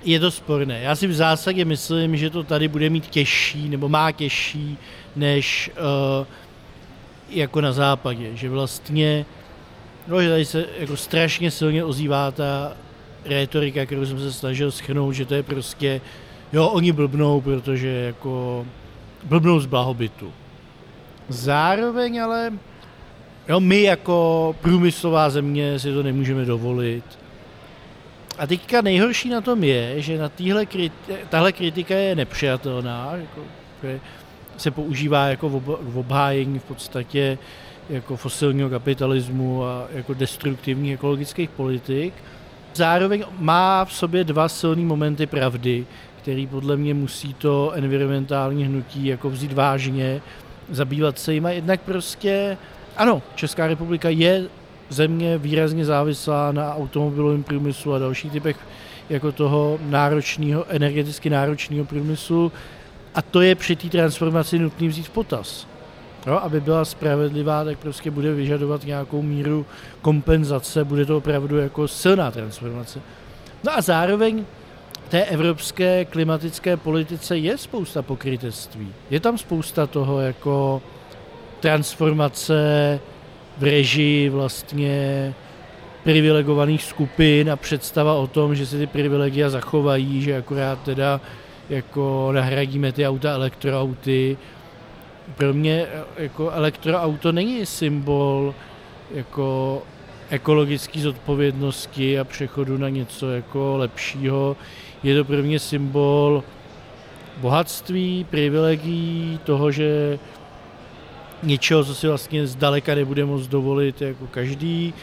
je 0.04 0.20
to 0.20 0.30
sporné. 0.30 0.80
Já 0.80 0.96
si 0.96 1.06
v 1.06 1.14
zásadě 1.14 1.64
myslím, 1.64 2.16
že 2.16 2.30
to 2.30 2.44
tady 2.44 2.68
bude 2.68 2.90
mít 2.90 3.06
těžší, 3.06 3.68
nebo 3.68 3.88
má 3.88 4.12
těžší, 4.12 4.78
než 5.16 5.70
uh, 6.20 6.26
jako 7.30 7.60
na 7.60 7.72
západě. 7.72 8.30
Že 8.36 8.50
vlastně, 8.50 9.26
no, 10.08 10.22
že 10.22 10.28
tady 10.28 10.44
se 10.44 10.64
jako 10.78 10.96
strašně 10.96 11.50
silně 11.50 11.84
ozývá 11.84 12.30
ta 12.30 12.76
rétorika, 13.24 13.86
kterou 13.86 14.06
jsem 14.06 14.18
se 14.18 14.32
snažil 14.32 14.70
schrnout, 14.70 15.14
že 15.14 15.24
to 15.24 15.34
je 15.34 15.42
prostě, 15.42 16.00
jo, 16.52 16.68
oni 16.68 16.92
blbnou, 16.92 17.40
protože 17.40 17.88
jako 17.88 18.66
blbnou 19.24 19.60
z 19.60 19.66
blahobytu. 19.66 20.32
Zároveň 21.28 22.22
ale, 22.22 22.52
jo, 23.48 23.60
my 23.60 23.82
jako 23.82 24.56
průmyslová 24.60 25.30
země 25.30 25.78
si 25.78 25.92
to 25.92 26.02
nemůžeme 26.02 26.44
dovolit. 26.44 27.04
A 28.38 28.46
teďka 28.46 28.80
nejhorší 28.80 29.28
na 29.28 29.40
tom 29.40 29.64
je, 29.64 30.02
že 30.02 30.18
na 30.18 30.28
týhle 30.28 30.64
kriti- 30.64 31.16
tahle 31.30 31.52
kritika 31.52 31.94
je 31.94 32.14
nepřijatelná, 32.14 33.12
jako, 33.16 33.40
se 34.56 34.70
používá 34.70 35.26
jako 35.26 35.48
v 35.82 35.98
obhájení 35.98 36.58
v 36.58 36.64
podstatě 36.64 37.38
jako 37.90 38.16
fosilního 38.16 38.70
kapitalismu 38.70 39.64
a 39.64 39.86
jako 39.92 40.14
destruktivních 40.14 40.94
ekologických 40.94 41.50
politik. 41.50 42.14
Zároveň 42.74 43.24
má 43.38 43.84
v 43.84 43.92
sobě 43.92 44.24
dva 44.24 44.48
silné 44.48 44.82
momenty 44.82 45.26
pravdy, 45.26 45.86
který 46.18 46.46
podle 46.46 46.76
mě 46.76 46.94
musí 46.94 47.34
to 47.34 47.72
environmentální 47.72 48.64
hnutí 48.64 49.06
jako 49.06 49.30
vzít 49.30 49.52
vážně, 49.52 50.20
zabývat 50.70 51.18
se 51.18 51.34
jima. 51.34 51.50
Jednak 51.50 51.80
prostě, 51.80 52.56
ano, 52.96 53.22
Česká 53.34 53.66
republika 53.66 54.08
je 54.08 54.44
země 54.88 55.38
výrazně 55.38 55.84
závislá 55.84 56.52
na 56.52 56.74
automobilovém 56.74 57.42
průmyslu 57.42 57.94
a 57.94 57.98
dalších 57.98 58.32
typech 58.32 58.56
jako 59.10 59.32
toho 59.32 59.78
náročného, 59.82 60.64
energeticky 60.68 61.30
náročného 61.30 61.84
průmyslu 61.84 62.52
a 63.14 63.22
to 63.22 63.40
je 63.40 63.54
při 63.54 63.76
té 63.76 63.88
transformaci 63.88 64.58
nutný 64.58 64.88
vzít 64.88 65.06
v 65.06 65.10
potaz. 65.10 65.66
No, 66.26 66.44
aby 66.44 66.60
byla 66.60 66.84
spravedlivá, 66.84 67.64
tak 67.64 67.78
prostě 67.78 68.10
bude 68.10 68.32
vyžadovat 68.32 68.84
nějakou 68.84 69.22
míru 69.22 69.66
kompenzace, 70.02 70.84
bude 70.84 71.06
to 71.06 71.16
opravdu 71.16 71.56
jako 71.56 71.88
silná 71.88 72.30
transformace. 72.30 73.00
No 73.64 73.78
a 73.78 73.80
zároveň 73.80 74.44
té 75.08 75.24
evropské 75.24 76.04
klimatické 76.04 76.76
politice 76.76 77.36
je 77.38 77.58
spousta 77.58 78.02
pokrytectví. 78.02 78.88
Je 79.10 79.20
tam 79.20 79.38
spousta 79.38 79.86
toho 79.86 80.20
jako 80.20 80.82
transformace 81.60 83.00
v 83.58 83.62
režii 83.62 84.28
vlastně 84.28 85.34
privilegovaných 86.04 86.82
skupin 86.82 87.50
a 87.50 87.56
představa 87.56 88.14
o 88.14 88.26
tom, 88.26 88.54
že 88.54 88.66
se 88.66 88.78
ty 88.78 88.86
privilegia 88.86 89.50
zachovají, 89.50 90.22
že 90.22 90.36
akorát 90.36 90.82
teda 90.82 91.20
jako 91.68 92.28
nahradíme 92.32 92.92
ty 92.92 93.08
auta 93.08 93.32
elektroauty 93.32 94.36
pro 95.36 95.54
mě 95.54 95.86
jako 96.16 96.50
elektroauto 96.50 97.32
není 97.32 97.66
symbol 97.66 98.54
jako 99.14 99.82
ekologické 100.30 101.00
zodpovědnosti 101.00 102.18
a 102.18 102.24
přechodu 102.24 102.78
na 102.78 102.88
něco 102.88 103.30
jako 103.30 103.76
lepšího. 103.76 104.56
Je 105.02 105.16
to 105.16 105.24
pro 105.24 105.36
mě 105.36 105.58
symbol 105.58 106.44
bohatství, 107.36 108.26
privilegií, 108.30 109.40
toho, 109.44 109.70
že 109.70 110.18
něčeho, 111.42 111.84
co 111.84 111.94
si 111.94 112.08
vlastně 112.08 112.46
zdaleka 112.46 112.94
nebude 112.94 113.24
moct 113.24 113.46
dovolit 113.46 114.02
jako 114.02 114.26
každý, 114.26 114.94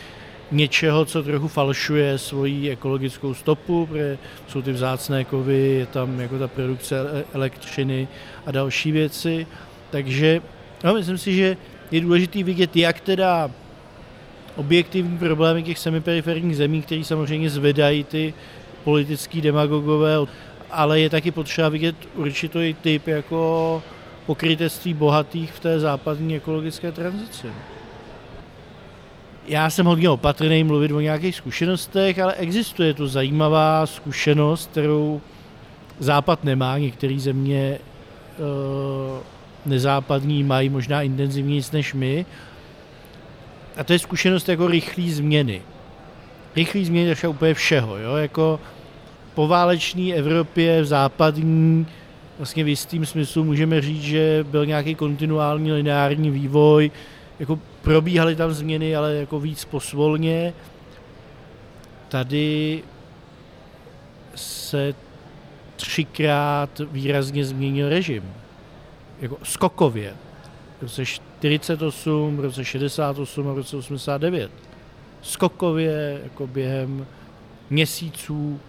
něčeho, 0.52 1.06
co 1.06 1.24
trochu 1.24 1.48
falšuje 1.48 2.18
svoji 2.18 2.70
ekologickou 2.70 3.34
stopu, 3.34 3.86
protože 3.86 4.18
jsou 4.48 4.62
ty 4.62 4.72
vzácné 4.72 5.24
kovy, 5.24 5.60
je 5.60 5.86
tam 5.86 6.20
jako 6.20 6.40
ta 6.40 6.48
produkce 6.48 7.26
elektřiny 7.34 8.08
a 8.46 8.52
další 8.52 8.92
věci. 8.92 9.48
Takže 9.92 10.42
no, 10.84 10.94
myslím 10.94 11.18
si, 11.18 11.36
že 11.36 11.58
je 11.92 12.02
důležité 12.02 12.44
vidět, 12.44 12.76
jak 12.76 13.00
teda 13.00 13.52
objektivní 14.56 15.18
problémy 15.18 15.64
těch 15.64 15.80
semiperiferních 15.80 16.58
zemí, 16.58 16.82
které 16.82 17.04
samozřejmě 17.04 17.50
zvedají 17.50 18.04
ty 18.04 18.34
politický 18.84 19.42
demagogové, 19.42 20.16
ale 20.72 21.00
je 21.00 21.10
taky 21.10 21.32
potřeba 21.32 21.70
vidět 21.70 21.96
určitý 22.16 22.76
typ 22.82 23.08
jako 23.08 23.84
pokrytectví 24.26 24.94
bohatých 24.94 25.52
v 25.52 25.60
té 25.60 25.80
západní 25.80 26.36
ekologické 26.36 26.92
tranzici. 26.92 27.48
Já 29.48 29.70
jsem 29.70 29.86
hodně 29.86 30.10
opatrný 30.10 30.64
mluvit 30.64 30.92
o 30.92 31.00
nějakých 31.00 31.36
zkušenostech, 31.36 32.20
ale 32.20 32.34
existuje 32.34 32.94
tu 32.94 33.08
zajímavá 33.08 33.86
zkušenost, 33.86 34.72
kterou 34.72 35.22
Západ 36.02 36.44
nemá. 36.44 36.78
Některé 36.78 37.20
země 37.20 37.60
e, 37.60 37.80
nezápadní 39.66 40.44
mají 40.44 40.70
možná 40.70 41.02
intenzivněji 41.02 41.62
než 41.74 41.94
my. 41.94 42.26
A 43.78 43.84
to 43.84 43.94
je 43.94 44.00
zkušenost 44.00 44.50
jako 44.50 44.68
rychlé 44.68 45.04
změny. 45.10 45.62
Rychlé 46.56 46.86
změny 46.86 47.16
třeba 47.16 47.32
úplně 47.32 47.54
všeho. 47.54 47.98
Jo? 47.98 48.16
Jako 48.16 48.60
poválečné 49.34 50.14
Evropě 50.14 50.82
v 50.82 50.86
západní 50.86 51.88
vlastně 52.38 52.64
v 52.64 52.68
jistým 52.68 53.06
smyslu 53.06 53.44
můžeme 53.44 53.82
říct, 53.82 54.02
že 54.02 54.46
byl 54.52 54.66
nějaký 54.66 54.96
kontinuální 54.96 55.72
lineární 55.72 56.32
vývoj, 56.32 56.92
jako 57.40 57.60
probíhaly 57.82 58.36
tam 58.36 58.52
změny, 58.52 58.96
ale 58.96 59.16
jako 59.16 59.40
víc 59.40 59.66
posvolně. 59.66 60.54
Tady 62.10 62.84
se 64.36 64.94
třikrát 65.76 66.82
výrazně 66.92 67.46
změnil 67.46 67.90
režim. 67.90 68.24
Jako 69.22 69.38
skokově. 69.44 70.14
V 70.80 70.82
roce 70.82 71.06
48, 71.06 72.38
v 72.38 72.40
roce 72.40 72.66
68 72.66 73.48
a 73.48 73.54
v 73.54 73.58
roce 73.58 73.78
89. 73.78 74.52
Skokově, 75.22 76.22
jako 76.24 76.48
během 76.48 77.08
měsíců, 77.70 78.60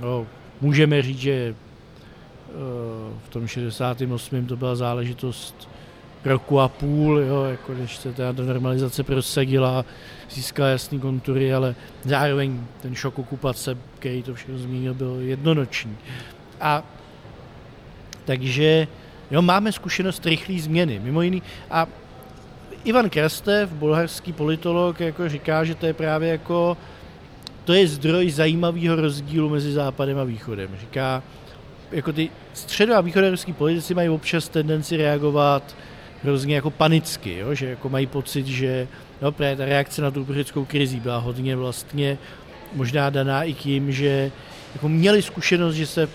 no, 0.00 0.26
můžeme 0.60 1.02
říct, 1.02 1.18
že 1.18 1.32
eh, 1.32 2.52
v 3.26 3.28
tom 3.28 3.46
68. 3.46 4.46
to 4.46 4.56
byla 4.56 4.76
záležitost 4.76 5.68
roku 6.24 6.60
a 6.60 6.68
půl, 6.68 7.18
jo, 7.18 7.44
jako 7.44 7.74
když 7.74 7.96
se 7.96 8.12
ta 8.12 8.32
normalizace 8.32 9.02
prosadila, 9.02 9.84
získala 10.30 10.68
jasný 10.68 11.00
kontury, 11.00 11.54
ale 11.54 11.74
zároveň 12.04 12.60
ten 12.82 12.94
šok 12.94 13.18
okupace, 13.18 13.76
který 13.98 14.22
to 14.22 14.34
všechno 14.34 14.58
zmínil, 14.58 14.94
byl 14.94 15.16
jednonoční. 15.20 15.96
A 16.60 16.82
takže 18.24 18.86
jo, 19.30 19.42
máme 19.42 19.72
zkušenost 19.72 20.26
rychlé 20.26 20.58
změny, 20.58 21.00
mimo 21.04 21.22
jiný. 21.22 21.42
A 21.70 21.86
Ivan 22.84 23.10
Krastev, 23.10 23.72
bulharský 23.72 24.32
politolog, 24.32 25.00
jako 25.00 25.28
říká, 25.28 25.64
že 25.64 25.74
to 25.74 25.86
je 25.86 25.94
právě 25.94 26.28
jako 26.28 26.76
to 27.64 27.72
je 27.72 27.88
zdroj 27.88 28.30
zajímavého 28.30 28.96
rozdílu 28.96 29.50
mezi 29.50 29.72
západem 29.72 30.18
a 30.18 30.24
východem. 30.24 30.70
Říká, 30.80 31.22
jako 31.92 32.12
ty 32.12 32.30
středo- 32.54 32.94
a 32.94 33.00
východoevropský 33.00 33.52
politici 33.52 33.94
mají 33.94 34.08
občas 34.08 34.48
tendenci 34.48 34.96
reagovat 34.96 35.76
hrozně 36.22 36.54
jako 36.54 36.70
panicky, 36.70 37.36
jo? 37.38 37.54
že 37.54 37.66
jako 37.66 37.88
mají 37.88 38.06
pocit, 38.06 38.46
že 38.46 38.88
no, 39.22 39.32
právě 39.32 39.56
ta 39.56 39.64
reakce 39.64 40.02
na 40.02 40.10
tu 40.10 40.22
uprchlickou 40.22 40.64
krizi 40.64 41.00
byla 41.00 41.18
hodně 41.18 41.56
vlastně 41.56 42.18
možná 42.72 43.10
daná 43.10 43.44
i 43.44 43.54
tím, 43.54 43.92
že 43.92 44.30
jako 44.74 44.88
měli 44.88 45.22
zkušenost, 45.22 45.74
že 45.74 45.86
se 45.86 46.08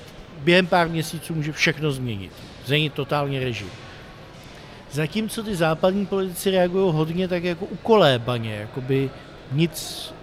během 0.44 0.68
pár 0.68 0.90
měsíců 0.90 1.36
může 1.36 1.52
všechno 1.52 1.92
změnit. 1.92 2.32
Změnit 2.66 2.94
totálně 2.94 3.40
režim. 3.40 3.70
Zatímco 4.92 5.44
ty 5.44 5.56
západní 5.56 6.06
politici 6.06 6.52
reagují 6.52 6.94
hodně 6.94 7.28
tak 7.28 7.44
jako 7.44 7.66
ukolébaně, 7.66 8.56
jako 8.56 8.82
by 8.82 9.10
nic 9.52 10.14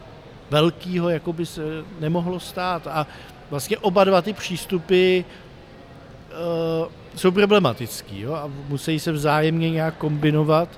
velkého 0.51 1.09
jako 1.09 1.33
by 1.33 1.47
se 1.47 1.63
nemohlo 2.01 2.41
stát. 2.41 2.87
A 2.87 3.07
vlastně 3.51 3.79
oba 3.79 4.05
dva 4.05 4.23
ty 4.23 4.33
přístupy 4.33 5.21
uh, 5.21 6.89
jsou 7.17 7.31
problematický 7.31 8.21
jo? 8.21 8.35
a 8.35 8.51
musí 8.69 9.01
se 9.01 9.13
vzájemně 9.13 9.71
nějak 9.71 9.95
kombinovat 9.95 10.69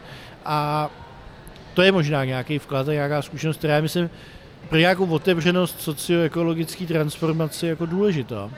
a 0.45 0.91
to 1.75 1.83
je 1.83 1.93
možná 1.93 2.25
nějaký 2.25 2.59
vklad 2.59 2.89
a 2.89 2.93
nějaká 2.93 3.23
zkušenost, 3.23 3.57
která 3.57 3.77
je, 3.77 3.83
myslím, 3.83 4.11
pro 4.69 4.79
nějakou 4.79 5.07
otevřenost 5.07 5.81
socioekologické 5.81 6.87
transformace 6.87 7.67
jako 7.67 7.87
důležitá. 7.87 8.51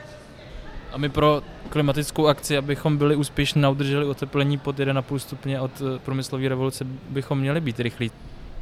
A 0.93 0.97
my 0.97 1.09
pro 1.09 1.41
klimatickou 1.69 2.27
akci, 2.27 2.57
abychom 2.57 2.97
byli 2.97 3.15
úspěšní 3.15 3.63
a 3.63 3.69
udrželi 3.69 4.05
oteplení 4.05 4.57
pod 4.57 4.75
1,5 4.75 5.17
stupně 5.17 5.59
od 5.59 5.71
eh, 5.81 5.99
průmyslové 5.99 6.49
revoluce, 6.49 6.85
bychom 7.09 7.39
měli 7.39 7.61
být 7.61 7.79
rychlí. 7.79 8.11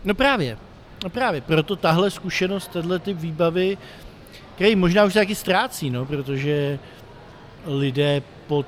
No 0.05 0.15
právě, 0.15 0.57
no 1.03 1.09
právě, 1.09 1.41
proto 1.41 1.75
tahle 1.75 2.11
zkušenost, 2.11 2.67
tenhle 2.67 2.99
typ 2.99 3.17
výbavy, 3.17 3.77
který 4.55 4.75
možná 4.75 5.03
už 5.03 5.13
taky 5.13 5.35
ztrácí, 5.35 5.89
no, 5.89 6.05
protože 6.05 6.79
lidé 7.65 8.21
pod 8.47 8.67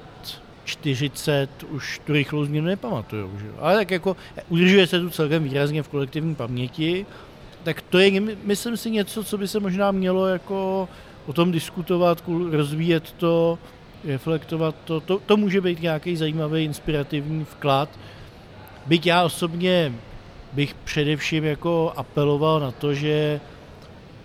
40 0.65 1.49
už 1.63 2.01
tu 2.05 2.13
rychlou 2.13 2.45
změnu 2.45 2.67
nepamatují. 2.67 3.29
Že? 3.37 3.45
Ale 3.59 3.75
tak 3.75 3.91
jako 3.91 4.17
udržuje 4.49 4.87
se 4.87 4.99
tu 4.99 5.09
celkem 5.09 5.43
výrazně 5.43 5.83
v 5.83 5.87
kolektivní 5.87 6.35
paměti, 6.35 7.05
tak 7.63 7.81
to 7.81 7.99
je, 7.99 8.19
myslím 8.43 8.77
si, 8.77 8.91
něco, 8.91 9.23
co 9.23 9.37
by 9.37 9.47
se 9.47 9.59
možná 9.59 9.91
mělo 9.91 10.27
jako 10.27 10.89
o 11.27 11.33
tom 11.33 11.51
diskutovat, 11.51 12.23
rozvíjet 12.51 13.11
to, 13.11 13.59
reflektovat 14.03 14.75
to. 14.83 14.99
To, 14.99 15.19
to 15.19 15.37
může 15.37 15.61
být 15.61 15.81
nějaký 15.81 16.15
zajímavý, 16.15 16.63
inspirativní 16.63 17.43
vklad. 17.43 17.89
Byť 18.85 19.05
já 19.05 19.23
osobně 19.23 19.93
bych 20.53 20.73
především 20.73 21.43
jako 21.43 21.93
apeloval 21.95 22.59
na 22.59 22.71
to, 22.71 22.93
že 22.93 23.39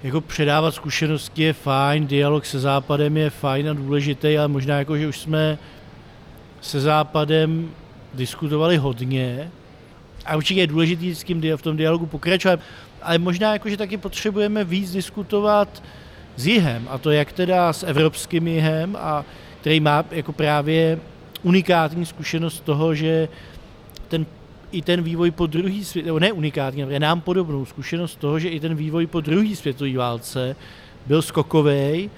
jako 0.03 0.21
předávat 0.21 0.75
zkušenosti 0.75 1.43
je 1.43 1.53
fajn, 1.53 2.07
dialog 2.07 2.47
se 2.47 2.61
Západem 2.61 3.17
je 3.17 3.31
fajn 3.31 3.71
a 3.71 3.73
důležitý, 3.73 4.39
ale 4.39 4.49
možná 4.49 4.79
jako, 4.79 4.99
že 4.99 5.09
už 5.09 5.19
jsme 5.19 5.59
se 6.61 6.81
Západem 6.81 7.71
diskutovali 8.15 8.77
hodně 8.77 9.51
a 10.27 10.37
určitě 10.37 10.61
je 10.61 10.67
důležitý 10.67 11.15
s 11.15 11.25
tím 11.25 11.43
v 11.57 11.63
tom 11.63 11.77
dialogu 11.77 12.07
pokračovat, 12.07 12.61
ale 13.03 13.19
možná 13.19 13.53
jako, 13.53 13.69
že 13.69 13.77
taky 13.77 13.97
potřebujeme 13.97 14.65
víc 14.65 14.93
diskutovat 14.93 15.83
s 16.39 16.47
jihem, 16.47 16.89
a 16.91 16.99
to 16.99 17.11
jak 17.11 17.33
teda 17.33 17.73
s 17.73 17.83
evropským 17.83 18.49
jihem, 18.49 18.97
a 18.97 19.25
který 19.61 19.81
má 19.81 20.05
jako 20.11 20.33
právě 20.33 20.99
unikátní 21.43 22.07
zkušenost 22.07 22.61
toho, 22.61 22.95
že 22.95 23.29
ten 24.09 24.27
i 24.73 24.83
ten 24.83 25.03
vývoj 25.03 25.31
po 25.31 25.47
druhý 25.47 25.85
svět, 25.85 26.07
nebo 26.07 26.19
ne 26.19 26.33
unikátní, 26.33 26.83
ale 26.83 26.99
nám 26.99 27.21
podobnou 27.21 27.65
zkušenost 27.65 28.17
toho, 28.17 28.39
že 28.39 28.49
i 28.49 28.61
ten 28.61 28.75
vývoj 28.75 29.07
po 29.07 29.21
druhé 29.21 29.57
světové 29.57 29.97
válce 29.97 30.57
byl 31.07 31.23
skokový 31.23 32.11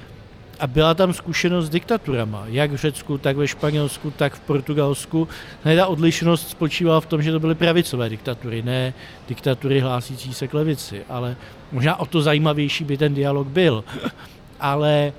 a 0.61 0.67
byla 0.67 0.95
tam 0.95 1.13
zkušenost 1.13 1.67
s 1.67 1.71
diktaturama, 1.71 2.45
jak 2.47 2.71
v 2.71 2.77
Řecku, 2.77 3.19
tak 3.19 3.37
ve 3.37 3.49
Španělsku, 3.49 4.11
tak 4.11 4.35
v 4.35 4.41
Portugalsku. 4.41 5.29
Ne, 5.65 5.77
ta 5.77 5.87
odlišnost 5.87 6.49
spočívala 6.49 7.01
v 7.01 7.07
tom, 7.07 7.23
že 7.23 7.33
to 7.33 7.41
byly 7.41 7.55
pravicové 7.55 8.09
diktatury, 8.09 8.63
ne 8.63 8.95
diktatury 9.29 9.81
hlásící 9.81 10.35
se 10.35 10.49
k 10.49 10.55
levici, 10.55 11.03
ale 11.09 11.37
možná 11.73 12.01
o 12.01 12.07
to 12.07 12.23
zajímavější 12.23 12.85
by 12.85 12.97
ten 12.97 13.15
dialog 13.15 13.47
byl. 13.47 13.85
ale 14.61 15.13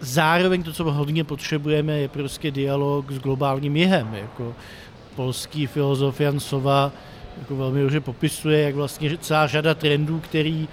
zároveň 0.00 0.62
to, 0.62 0.72
co 0.72 0.92
hodně 0.92 1.24
potřebujeme, 1.24 1.92
je 1.98 2.08
prostě 2.08 2.50
dialog 2.50 3.10
s 3.10 3.18
globálním 3.18 3.76
jihem. 3.76 4.14
Jako 4.14 4.54
polský 5.16 5.66
filozof 5.66 6.20
Jan 6.20 6.40
Sova 6.40 6.92
jako 7.38 7.56
velmi 7.56 7.80
dobře 7.80 8.00
popisuje, 8.00 8.62
jak 8.62 8.74
vlastně 8.74 9.18
celá 9.18 9.46
řada 9.46 9.74
trendů, 9.74 10.20
který 10.20 10.68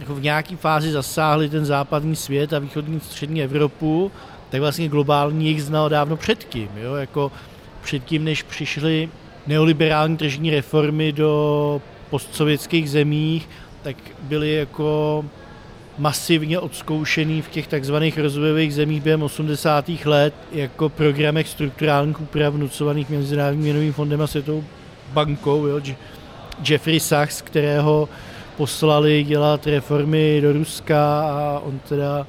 jako 0.00 0.14
v 0.14 0.22
nějaké 0.22 0.56
fázi 0.56 0.92
zasáhli 0.92 1.48
ten 1.48 1.64
západní 1.64 2.16
svět 2.16 2.52
a 2.52 2.58
východní 2.58 3.00
střední 3.00 3.42
Evropu, 3.42 4.12
tak 4.50 4.60
vlastně 4.60 4.88
globální 4.88 5.48
jich 5.48 5.62
znal 5.62 5.88
dávno 5.88 6.16
předtím. 6.16 6.68
Jo? 6.76 6.94
Jako 6.94 7.32
předtím, 7.82 8.24
než 8.24 8.42
přišly 8.42 9.08
neoliberální 9.46 10.16
tržní 10.16 10.50
reformy 10.50 11.12
do 11.12 11.82
postsovětských 12.10 12.90
zemích, 12.90 13.48
tak 13.82 13.96
byly 14.22 14.54
jako 14.54 15.24
masivně 15.98 16.58
odzkoušený 16.58 17.42
v 17.42 17.48
těch 17.48 17.66
takzvaných 17.66 18.18
rozvojových 18.18 18.74
zemích 18.74 19.02
během 19.02 19.22
80. 19.22 19.90
let 20.04 20.34
jako 20.52 20.88
programech 20.88 21.48
strukturálních 21.48 22.20
úprav 22.20 22.54
vnucovaných 22.54 23.10
Mezinárodním 23.10 23.62
měnovým 23.62 23.92
fondem 23.92 24.20
a 24.20 24.26
Světovou 24.26 24.64
bankou. 25.12 25.66
Jo? 25.66 25.80
Jeffrey 26.68 27.00
Sachs, 27.00 27.42
kterého 27.42 28.08
poslali 28.60 29.24
dělat 29.24 29.66
reformy 29.66 30.40
do 30.40 30.52
Ruska 30.52 31.20
a 31.20 31.60
on 31.64 31.78
teda 31.88 32.26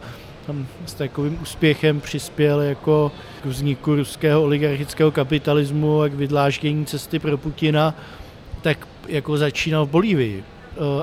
tam 0.47 0.67
s 0.85 0.93
takovým 0.93 1.41
úspěchem 1.41 2.01
přispěl 2.01 2.61
jako 2.61 3.11
k 3.43 3.45
vzniku 3.45 3.95
ruského 3.95 4.43
oligarchického 4.43 5.11
kapitalismu 5.11 6.01
a 6.01 6.09
k 6.09 6.13
vydláždění 6.13 6.85
cesty 6.85 7.19
pro 7.19 7.37
Putina, 7.37 7.95
tak 8.61 8.87
jako 9.07 9.37
začínal 9.37 9.85
v 9.85 9.89
Bolívii. 9.89 10.43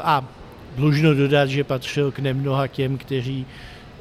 A 0.03 0.25
dlužno 0.77 1.15
dodat, 1.15 1.47
že 1.47 1.65
patřil 1.65 2.13
k 2.13 2.19
nemnoha 2.19 2.67
těm, 2.67 2.99
kteří 2.99 3.47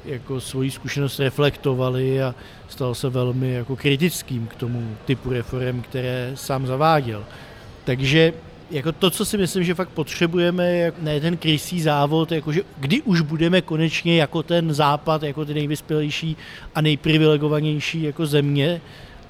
jako 0.06 0.42
svoji 0.42 0.72
zkušenost 0.72 1.20
reflektovali 1.20 2.24
a 2.24 2.36
stal 2.68 2.96
se 2.96 3.10
velmi 3.10 3.54
jako 3.54 3.76
kritickým 3.76 4.48
k 4.48 4.56
tomu 4.56 4.96
typu 5.06 5.30
reform, 5.30 5.82
které 5.82 6.32
sám 6.36 6.68
zaváděl. 6.68 7.24
Takže 7.84 8.34
jako 8.72 8.92
to, 8.92 9.10
co 9.10 9.26
si 9.26 9.38
myslím, 9.38 9.64
že 9.64 9.74
fakt 9.74 9.90
potřebujeme, 9.90 10.72
je 10.72 10.94
ne 11.02 11.20
ten 11.20 11.38
krysý 11.38 11.82
závod, 11.82 12.32
jakože 12.32 12.62
kdy 12.78 13.02
už 13.02 13.22
budeme 13.22 13.62
konečně 13.62 14.18
jako 14.18 14.44
ten 14.44 14.74
západ, 14.74 15.24
jako 15.24 15.46
ty 15.46 15.54
nejvyspělejší 15.54 16.38
a 16.76 16.82
nejprivilegovanější 16.82 18.02
jako 18.02 18.26
země, 18.26 18.82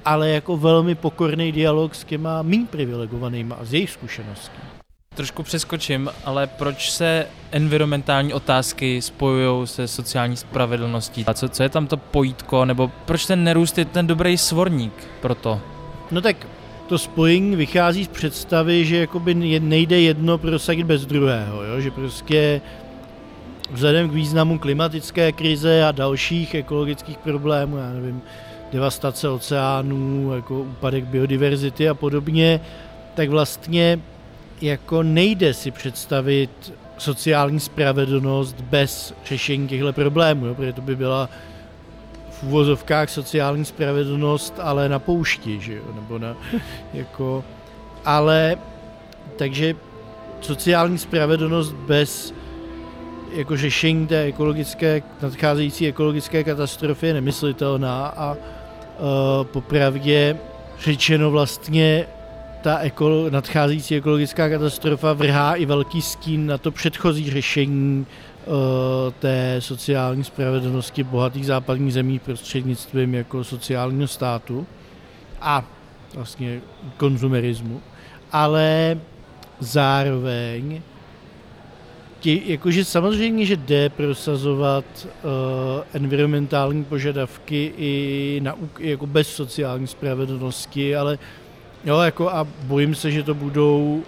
ale 0.04 0.30
jako 0.30 0.56
velmi 0.56 0.94
pokorný 0.94 1.52
dialog 1.52 1.94
s 1.94 2.04
těma 2.04 2.42
méně 2.42 2.66
privilegovanýma 2.70 3.56
a 3.56 3.64
z 3.64 3.74
jejich 3.74 3.90
zkušeností 3.90 4.78
trošku 5.18 5.42
přeskočím, 5.42 6.10
ale 6.24 6.46
proč 6.46 6.90
se 6.90 7.26
environmentální 7.50 8.32
otázky 8.32 9.02
spojují 9.02 9.66
se 9.66 9.88
sociální 9.88 10.36
spravedlností? 10.36 11.24
A 11.26 11.34
co, 11.34 11.48
co 11.48 11.62
je 11.62 11.68
tam 11.68 11.86
to 11.86 11.96
pojítko, 11.96 12.64
nebo 12.64 12.92
proč 13.04 13.26
ten 13.26 13.44
nerůst 13.44 13.78
je 13.78 13.84
ten 13.84 14.06
dobrý 14.06 14.38
svorník 14.38 14.92
pro 15.20 15.34
to? 15.34 15.60
No 16.10 16.20
tak 16.20 16.36
to 16.88 16.98
spojení 16.98 17.56
vychází 17.56 18.04
z 18.04 18.08
představy, 18.08 18.84
že 18.84 18.96
jakoby 18.96 19.34
nejde 19.60 20.00
jedno 20.00 20.38
prosadit 20.38 20.84
bez 20.84 21.06
druhého, 21.06 21.64
jo? 21.64 21.80
že 21.80 21.90
prostě 21.90 22.60
vzhledem 23.72 24.08
k 24.08 24.12
významu 24.12 24.58
klimatické 24.58 25.32
krize 25.32 25.84
a 25.84 25.92
dalších 25.92 26.54
ekologických 26.54 27.18
problémů, 27.18 27.76
já 27.76 27.92
nevím, 27.92 28.22
devastace 28.72 29.28
oceánů, 29.28 30.32
jako 30.34 30.60
úpadek 30.60 31.04
biodiverzity 31.04 31.88
a 31.88 31.94
podobně, 31.94 32.60
tak 33.14 33.28
vlastně 33.28 34.00
jako 34.60 35.02
nejde 35.02 35.54
si 35.54 35.70
představit 35.70 36.72
sociální 36.98 37.60
spravedlnost 37.60 38.60
bez 38.60 39.14
řešení 39.26 39.68
těchto 39.68 39.92
problémů, 39.92 40.46
jo, 40.46 40.54
protože 40.54 40.72
to 40.72 40.82
by 40.82 40.96
byla 40.96 41.28
v 42.38 42.42
úvozovkách 42.42 43.10
sociální 43.10 43.64
spravedlnost, 43.64 44.54
ale 44.62 44.88
na 44.88 44.98
poušti, 44.98 45.60
že 45.60 45.74
jo, 45.74 45.82
nebo 45.94 46.18
na, 46.18 46.36
jako, 46.94 47.44
ale, 48.04 48.56
takže 49.36 49.74
sociální 50.40 50.98
spravedlnost 50.98 51.72
bez 51.72 52.34
jako 53.32 53.56
řešení 53.56 54.06
té 54.06 54.22
ekologické, 54.22 55.02
nadcházející 55.22 55.86
ekologické 55.86 56.44
katastrofy 56.44 57.06
je 57.06 57.14
nemyslitelná 57.14 58.06
a 58.06 58.32
uh, 58.32 59.46
popravdě 59.46 60.36
řečeno 60.80 61.30
vlastně 61.30 62.06
ta 62.62 62.78
ekolo, 62.78 63.30
nadcházející 63.30 63.96
ekologická 63.96 64.48
katastrofa 64.48 65.12
vrhá 65.12 65.54
i 65.54 65.66
velký 65.66 66.02
stín 66.02 66.46
na 66.46 66.58
to 66.58 66.70
předchozí 66.70 67.30
řešení 67.30 68.06
té 69.18 69.56
sociální 69.58 70.24
spravedlnosti 70.24 71.04
bohatých 71.04 71.46
západních 71.46 71.92
zemí 71.92 72.18
prostřednictvím 72.18 73.14
jako 73.14 73.44
sociálního 73.44 74.08
státu 74.08 74.66
a 75.40 75.64
vlastně 76.14 76.60
konzumerismu. 76.96 77.80
Ale 78.32 78.98
zároveň 79.60 80.82
tě, 82.20 82.40
jakože 82.44 82.84
samozřejmě, 82.84 83.46
že 83.46 83.56
jde 83.56 83.88
prosazovat 83.88 84.84
uh, 85.04 85.10
environmentální 85.92 86.84
požadavky 86.84 87.72
i 87.78 88.40
na, 88.42 88.54
jako 88.78 89.06
bez 89.06 89.28
sociální 89.28 89.86
spravedlnosti, 89.86 90.96
ale 90.96 91.18
Jo, 91.84 91.98
jako 91.98 92.30
a 92.30 92.46
bojím 92.62 92.94
se, 92.94 93.10
že 93.10 93.22
to 93.22 93.34
budou 93.34 94.02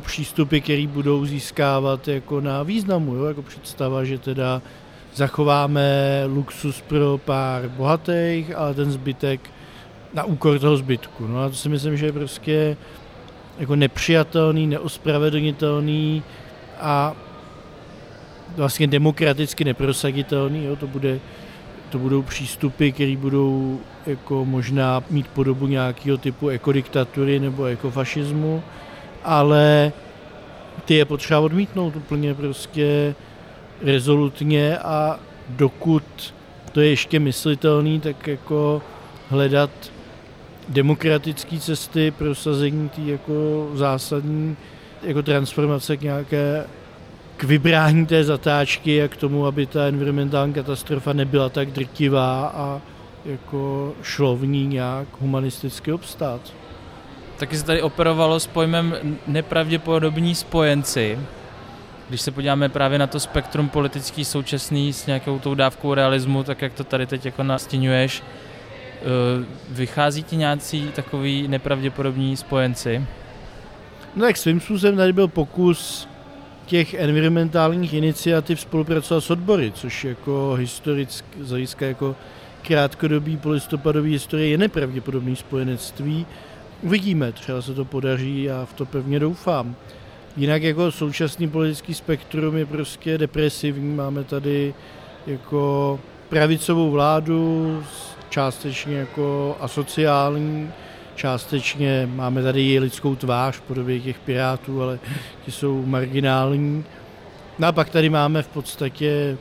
přístupy, 0.00 0.60
které 0.60 0.86
budou 0.86 1.26
získávat 1.26 2.08
jako 2.08 2.40
na 2.40 2.62
významu, 2.62 3.14
jo, 3.14 3.24
jako 3.24 3.42
představa, 3.42 4.04
že 4.04 4.18
teda 4.18 4.62
zachováme 5.14 5.90
luxus 6.26 6.80
pro 6.80 7.18
pár 7.18 7.68
bohatých, 7.68 8.56
ale 8.56 8.74
ten 8.74 8.90
zbytek 8.90 9.50
na 10.14 10.24
úkor 10.24 10.58
toho 10.58 10.76
zbytku. 10.76 11.26
No 11.26 11.42
a 11.42 11.48
to 11.48 11.54
si 11.54 11.68
myslím, 11.68 11.96
že 11.96 12.06
je 12.06 12.12
prostě 12.12 12.76
jako 13.58 13.76
nepřijatelný, 13.76 14.66
neospravedlnitelný 14.66 16.22
a 16.80 17.14
vlastně 18.56 18.86
demokraticky 18.86 19.64
neprosaditelný. 19.64 20.64
Jo, 20.64 20.76
to 20.76 20.86
bude 20.86 21.20
to 21.90 21.98
budou 21.98 22.22
přístupy, 22.22 22.90
které 22.90 23.16
budou 23.16 23.80
jako 24.06 24.44
možná 24.44 25.02
mít 25.10 25.28
podobu 25.28 25.66
nějakého 25.66 26.18
typu 26.18 26.48
ekodiktatury 26.48 27.40
nebo 27.40 27.64
ekofašismu, 27.64 28.62
ale 29.28 29.92
ty 30.84 30.94
je 30.94 31.04
potřeba 31.04 31.40
odmítnout 31.40 31.96
úplně 31.96 32.34
prostě 32.34 33.14
rezolutně 33.82 34.78
a 34.78 35.20
dokud 35.48 36.34
to 36.72 36.80
je 36.80 36.88
ještě 36.88 37.18
myslitelný, 37.18 38.00
tak 38.00 38.26
jako 38.26 38.82
hledat 39.30 39.70
demokratické 40.68 41.58
cesty 41.58 42.10
pro 42.10 42.34
sazení 42.34 42.88
té 42.88 43.00
jako 43.00 43.70
zásadní 43.74 44.56
jako 45.02 45.22
transformace 45.22 45.96
k 45.96 46.02
nějaké 46.02 46.64
k 47.36 47.44
vybrání 47.44 48.06
té 48.06 48.24
zatáčky 48.24 49.02
a 49.02 49.08
k 49.08 49.16
tomu, 49.16 49.46
aby 49.46 49.66
ta 49.66 49.86
environmentální 49.86 50.52
katastrofa 50.52 51.12
nebyla 51.12 51.48
tak 51.48 51.70
drtivá 51.70 52.46
a 52.54 52.80
jako 53.24 53.92
šlo 54.02 54.36
v 54.36 54.46
ní 54.46 54.66
nějak 54.66 55.08
humanisticky 55.20 55.92
obstát. 55.92 56.40
Taky 57.38 57.58
se 57.58 57.64
tady 57.64 57.82
operovalo 57.82 58.40
s 58.40 58.46
pojmem 58.46 58.96
nepravděpodobní 59.26 60.34
spojenci. 60.34 61.18
Když 62.08 62.20
se 62.20 62.30
podíváme 62.30 62.68
právě 62.68 62.98
na 62.98 63.06
to 63.06 63.20
spektrum 63.20 63.68
politický 63.68 64.24
současný 64.24 64.92
s 64.92 65.06
nějakou 65.06 65.38
tou 65.38 65.54
dávkou 65.54 65.94
realismu, 65.94 66.42
tak 66.42 66.62
jak 66.62 66.72
to 66.72 66.84
tady 66.84 67.06
teď 67.06 67.24
jako 67.24 67.42
nastěňuješ, 67.42 68.22
eh, 68.22 69.02
vychází 69.70 70.22
ti 70.22 70.36
nějací 70.36 70.90
takový 70.94 71.48
nepravděpodobní 71.48 72.36
spojenci? 72.36 73.06
No 74.16 74.26
tak 74.26 74.36
svým 74.36 74.60
způsobem 74.60 74.96
tady 74.96 75.12
byl 75.12 75.28
pokus 75.28 76.08
těch 76.66 76.94
environmentálních 76.94 77.94
iniciativ 77.94 78.60
spolupracovat 78.60 79.20
s 79.20 79.30
odbory, 79.30 79.72
což 79.72 80.04
jako 80.04 80.54
historicky, 80.58 81.28
z 81.40 81.50
hlediska 81.50 81.86
jako 81.86 82.16
krátkodobý 82.62 83.36
polistopadový 83.36 84.12
historie 84.12 84.48
je 84.48 84.58
nepravděpodobný 84.58 85.36
spojenectví. 85.36 86.26
Uvidíme, 86.82 87.32
třeba 87.32 87.62
se 87.62 87.74
to 87.74 87.84
podaří, 87.84 88.42
já 88.42 88.64
v 88.64 88.72
to 88.72 88.86
pevně 88.86 89.20
doufám. 89.20 89.76
Jinak 90.36 90.62
jako 90.62 90.92
současný 90.92 91.48
politický 91.48 91.94
spektrum 91.94 92.56
je 92.56 92.66
prostě 92.66 93.18
depresivní. 93.18 93.94
Máme 93.94 94.24
tady 94.24 94.74
jako 95.26 96.00
pravicovou 96.28 96.90
vládu, 96.90 97.82
částečně 98.30 98.96
jako 98.96 99.56
asociální, 99.60 100.70
částečně 101.14 102.08
máme 102.14 102.42
tady 102.42 102.72
i 102.72 102.78
lidskou 102.78 103.16
tvář 103.16 103.56
v 103.56 103.60
podobě 103.60 104.00
těch 104.00 104.18
pirátů, 104.18 104.82
ale 104.82 104.98
ti 105.44 105.52
jsou 105.52 105.86
marginální. 105.86 106.84
No 107.58 107.68
a 107.68 107.72
pak 107.72 107.90
tady 107.90 108.10
máme 108.10 108.42
v 108.42 108.48
podstatě 108.48 109.36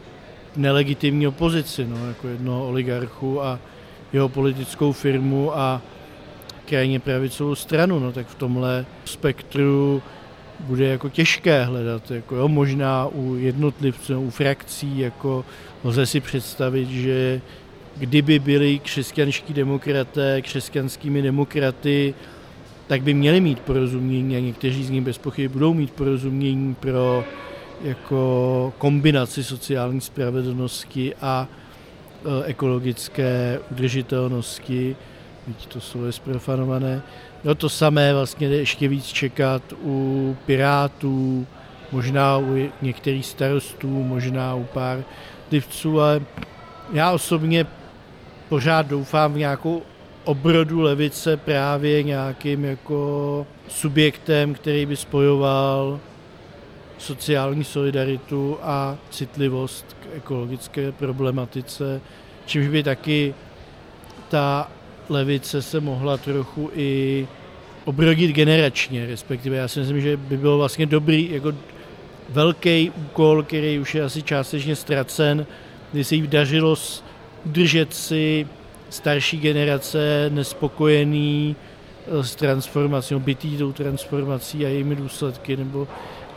nelegitimní 0.55 1.27
opozici, 1.27 1.85
no, 1.85 2.07
jako 2.07 2.27
jednoho 2.27 2.67
oligarchu 2.67 3.43
a 3.43 3.59
jeho 4.13 4.29
politickou 4.29 4.91
firmu 4.91 5.57
a 5.57 5.81
krajně 6.69 6.99
pravicovou 6.99 7.55
stranu, 7.55 7.99
no, 7.99 8.11
tak 8.11 8.27
v 8.27 8.35
tomhle 8.35 8.85
spektru 9.05 10.01
bude 10.59 10.87
jako 10.87 11.09
těžké 11.09 11.63
hledat, 11.63 12.11
jako 12.11 12.35
jo, 12.35 12.47
možná 12.47 13.07
u 13.07 13.35
jednotlivců, 13.35 14.21
u 14.21 14.29
frakcí, 14.29 14.99
jako 14.99 15.45
lze 15.83 16.05
si 16.05 16.19
představit, 16.19 16.89
že 16.89 17.41
kdyby 17.97 18.39
byli 18.39 18.79
křesťanští 18.79 19.53
demokraté 19.53 20.41
křesťanskými 20.41 21.21
demokraty, 21.21 22.13
tak 22.87 23.01
by 23.01 23.13
měli 23.13 23.41
mít 23.41 23.59
porozumění 23.59 24.35
a 24.35 24.39
někteří 24.39 24.83
z 24.83 24.89
nich 24.89 25.01
bez 25.01 25.17
pochyby 25.17 25.47
budou 25.47 25.73
mít 25.73 25.91
porozumění 25.91 26.75
pro 26.75 27.23
jako 27.83 28.73
kombinaci 28.77 29.43
sociální 29.43 30.01
spravedlnosti 30.01 31.15
a 31.21 31.47
e, 31.47 32.45
ekologické 32.45 33.59
udržitelnosti, 33.71 34.95
teď 35.47 35.81
to 35.91 36.05
je 36.05 36.11
zprofanované. 36.11 37.01
No 37.43 37.55
to 37.55 37.69
samé 37.69 38.13
vlastně 38.13 38.47
ještě 38.47 38.87
víc 38.87 39.05
čekat 39.05 39.61
u 39.83 40.37
Pirátů, 40.45 41.47
možná 41.91 42.37
u 42.37 42.69
některých 42.81 43.25
starostů, 43.25 43.87
možná 43.87 44.55
u 44.55 44.63
pár 44.63 45.03
divců, 45.49 46.01
ale 46.01 46.21
já 46.93 47.11
osobně 47.11 47.65
pořád 48.49 48.87
doufám 48.87 49.33
v 49.33 49.37
nějakou 49.37 49.81
obrodu 50.23 50.81
levice 50.81 51.37
právě 51.37 52.03
nějakým 52.03 52.65
jako 52.65 53.47
subjektem, 53.67 54.53
který 54.53 54.85
by 54.85 54.95
spojoval 54.95 55.99
sociální 56.97 57.63
solidaritu 57.63 58.57
a 58.61 58.97
citlivost 59.09 59.95
k 59.99 60.15
ekologické 60.15 60.91
problematice, 60.91 62.01
čímž 62.45 62.67
by 62.67 62.83
taky 62.83 63.35
ta 64.29 64.71
levice 65.09 65.61
se 65.61 65.79
mohla 65.79 66.17
trochu 66.17 66.69
i 66.75 67.27
obrodit 67.85 68.31
generačně, 68.31 69.05
respektive 69.05 69.55
já 69.57 69.67
si 69.67 69.79
myslím, 69.79 70.01
že 70.01 70.17
by 70.17 70.37
bylo 70.37 70.57
vlastně 70.57 70.85
dobrý, 70.85 71.29
jako 71.31 71.53
velký 72.29 72.89
úkol, 72.89 73.43
který 73.43 73.79
už 73.79 73.95
je 73.95 74.03
asi 74.03 74.23
částečně 74.23 74.75
ztracen, 74.75 75.45
kdy 75.91 76.03
se 76.03 76.15
jí 76.15 76.27
dařilo 76.27 76.75
udržet 77.45 77.93
si 77.93 78.47
starší 78.89 79.37
generace 79.37 80.29
nespokojený 80.33 81.55
eh, 82.07 82.23
s 82.23 82.35
transformací, 82.35 83.13
no 83.13 83.19
bytý 83.19 83.57
tou 83.57 83.71
transformací 83.71 84.65
a 84.65 84.69
jejími 84.69 84.95
důsledky, 84.95 85.57
nebo 85.57 85.87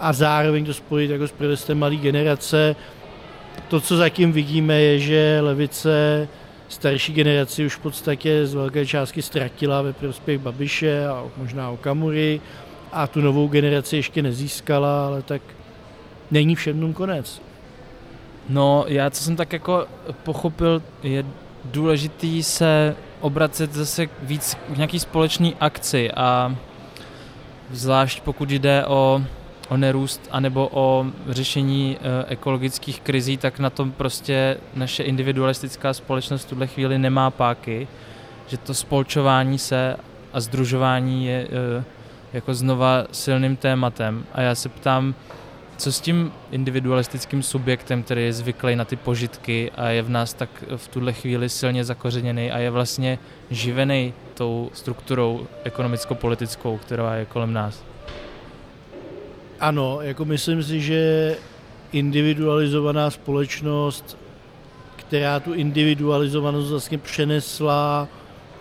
a 0.00 0.12
zároveň 0.12 0.64
to 0.64 0.74
spojit 0.74 1.10
jako 1.10 1.28
s 1.28 1.32
protestem 1.32 1.78
malé 1.78 1.96
generace. 1.96 2.76
To, 3.68 3.80
co 3.80 3.96
zatím 3.96 4.32
vidíme, 4.32 4.80
je, 4.80 4.98
že 4.98 5.38
levice 5.40 6.28
starší 6.70 7.12
generaci 7.12 7.66
už 7.66 7.74
v 7.74 7.80
podstatě 7.80 8.46
z 8.46 8.54
velké 8.54 8.86
částky 8.86 9.22
ztratila 9.22 9.82
ve 9.82 9.92
prospěch 9.92 10.38
Babiše 10.38 11.06
a 11.06 11.24
možná 11.36 11.70
Okamury 11.70 12.40
a 12.92 13.06
tu 13.06 13.20
novou 13.20 13.48
generaci 13.48 13.96
ještě 13.96 14.22
nezískala, 14.22 15.06
ale 15.06 15.22
tak 15.22 15.42
není 16.30 16.54
všem 16.54 16.92
konec. 16.92 17.42
No, 18.48 18.84
já 18.88 19.10
co 19.10 19.24
jsem 19.24 19.36
tak 19.36 19.52
jako 19.52 19.86
pochopil, 20.22 20.82
je 21.02 21.24
důležitý 21.64 22.42
se 22.42 22.96
obracet 23.20 23.72
zase 23.72 24.08
víc 24.22 24.54
k 24.54 24.76
nějaký 24.76 25.00
společný 25.00 25.56
akci 25.60 26.10
a 26.12 26.56
zvlášť 27.70 28.20
pokud 28.20 28.50
jde 28.50 28.86
o, 28.86 29.22
o 29.70 29.76
nerůst 29.76 30.28
anebo 30.30 30.68
o 30.72 31.06
řešení 31.28 31.96
e, 31.96 32.24
ekologických 32.32 33.00
krizí, 33.00 33.36
tak 33.36 33.58
na 33.58 33.70
tom 33.70 33.92
prostě 33.92 34.56
naše 34.74 35.02
individualistická 35.02 35.92
společnost 35.92 36.44
v 36.44 36.48
tuhle 36.48 36.66
chvíli 36.66 36.98
nemá 36.98 37.30
páky, 37.30 37.88
že 38.46 38.56
to 38.56 38.74
spolčování 38.74 39.58
se 39.58 39.96
a 40.32 40.40
združování 40.40 41.26
je 41.26 41.48
e, 41.78 41.84
jako 42.32 42.54
znova 42.54 43.06
silným 43.12 43.56
tématem. 43.56 44.24
A 44.32 44.40
já 44.40 44.54
se 44.54 44.68
ptám, 44.68 45.14
co 45.76 45.92
s 45.92 46.00
tím 46.00 46.32
individualistickým 46.50 47.42
subjektem, 47.42 48.02
který 48.02 48.24
je 48.24 48.32
zvyklý 48.32 48.76
na 48.76 48.84
ty 48.84 48.96
požitky 48.96 49.70
a 49.76 49.88
je 49.88 50.02
v 50.02 50.10
nás 50.10 50.34
tak 50.34 50.50
v 50.76 50.88
tuhle 50.88 51.12
chvíli 51.12 51.48
silně 51.48 51.84
zakořeněný 51.84 52.50
a 52.50 52.58
je 52.58 52.70
vlastně 52.70 53.18
živený 53.50 54.14
tou 54.34 54.70
strukturou 54.72 55.46
ekonomicko-politickou, 55.64 56.78
která 56.78 57.14
je 57.14 57.24
kolem 57.24 57.52
nás? 57.52 57.82
Ano, 59.60 59.98
jako 60.00 60.24
myslím 60.24 60.62
si, 60.62 60.80
že 60.80 61.36
individualizovaná 61.92 63.10
společnost, 63.10 64.18
která 64.96 65.40
tu 65.40 65.54
individualizovanost 65.54 66.70
vlastně 66.70 66.98
přenesla 66.98 68.08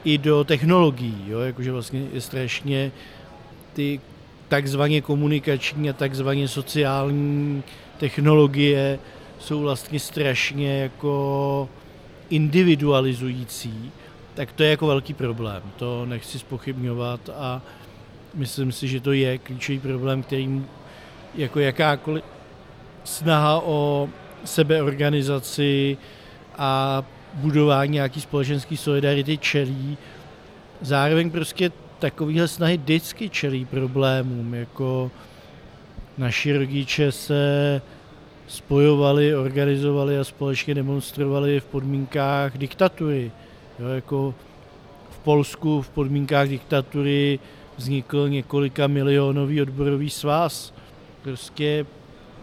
i 0.04 0.18
do 0.18 0.44
technologií, 0.44 1.24
jo? 1.28 1.40
jakože 1.40 1.72
vlastně 1.72 2.08
je 2.14 2.22
strašně 2.22 2.92
ty 3.74 4.02
takzvaně 4.50 5.02
komunikační 5.02 5.90
a 5.90 5.94
takzvaně 5.94 6.48
sociální 6.48 7.64
technologie 7.98 9.00
jsou 9.40 9.62
vlastně 9.62 10.00
strašně 10.00 10.80
jako 10.80 11.70
individualizující, 12.30 13.92
tak 14.34 14.52
to 14.52 14.64
je 14.64 14.70
jako 14.70 14.88
velký 14.88 15.14
problém. 15.14 15.64
To 15.78 16.06
nechci 16.06 16.40
spochybňovat 16.40 17.30
a 17.30 17.62
myslím 18.34 18.72
si, 18.72 18.88
že 18.88 19.00
to 19.00 19.12
je 19.12 19.38
klíčový 19.38 19.80
problém, 19.80 20.24
který 20.24 20.66
jako 21.36 21.60
jakákoliv 21.60 22.24
snaha 23.04 23.62
o 23.62 24.10
sebeorganizaci 24.46 25.98
a 26.58 27.04
budování 27.34 27.94
nějaký 27.94 28.22
společenský 28.22 28.78
solidarity 28.78 29.38
čelí. 29.38 29.98
Zároveň 30.82 31.32
prostě 31.32 31.72
takovéhle 32.00 32.48
snahy 32.48 32.78
vždycky 32.78 33.30
čelí 33.30 33.66
problémům, 33.66 34.54
jako 34.54 35.12
naši 36.18 36.58
rodiče 36.58 37.12
se 37.12 37.82
spojovali, 38.48 39.36
organizovali 39.36 40.20
a 40.20 40.24
společně 40.24 40.76
demonstrovali 40.76 41.60
v 41.60 41.66
podmínkách 41.66 42.58
diktatury. 42.58 43.32
Jo, 43.80 43.88
jako 43.88 44.34
v 45.10 45.20
Polsku 45.20 45.82
v 45.82 45.90
podmínkách 45.90 46.48
diktatury 46.48 47.40
vznikl 47.78 48.30
několika 48.30 48.88
milionový 48.88 49.62
odborový 49.62 50.10
svaz. 50.10 50.74
Prostě 51.22 51.86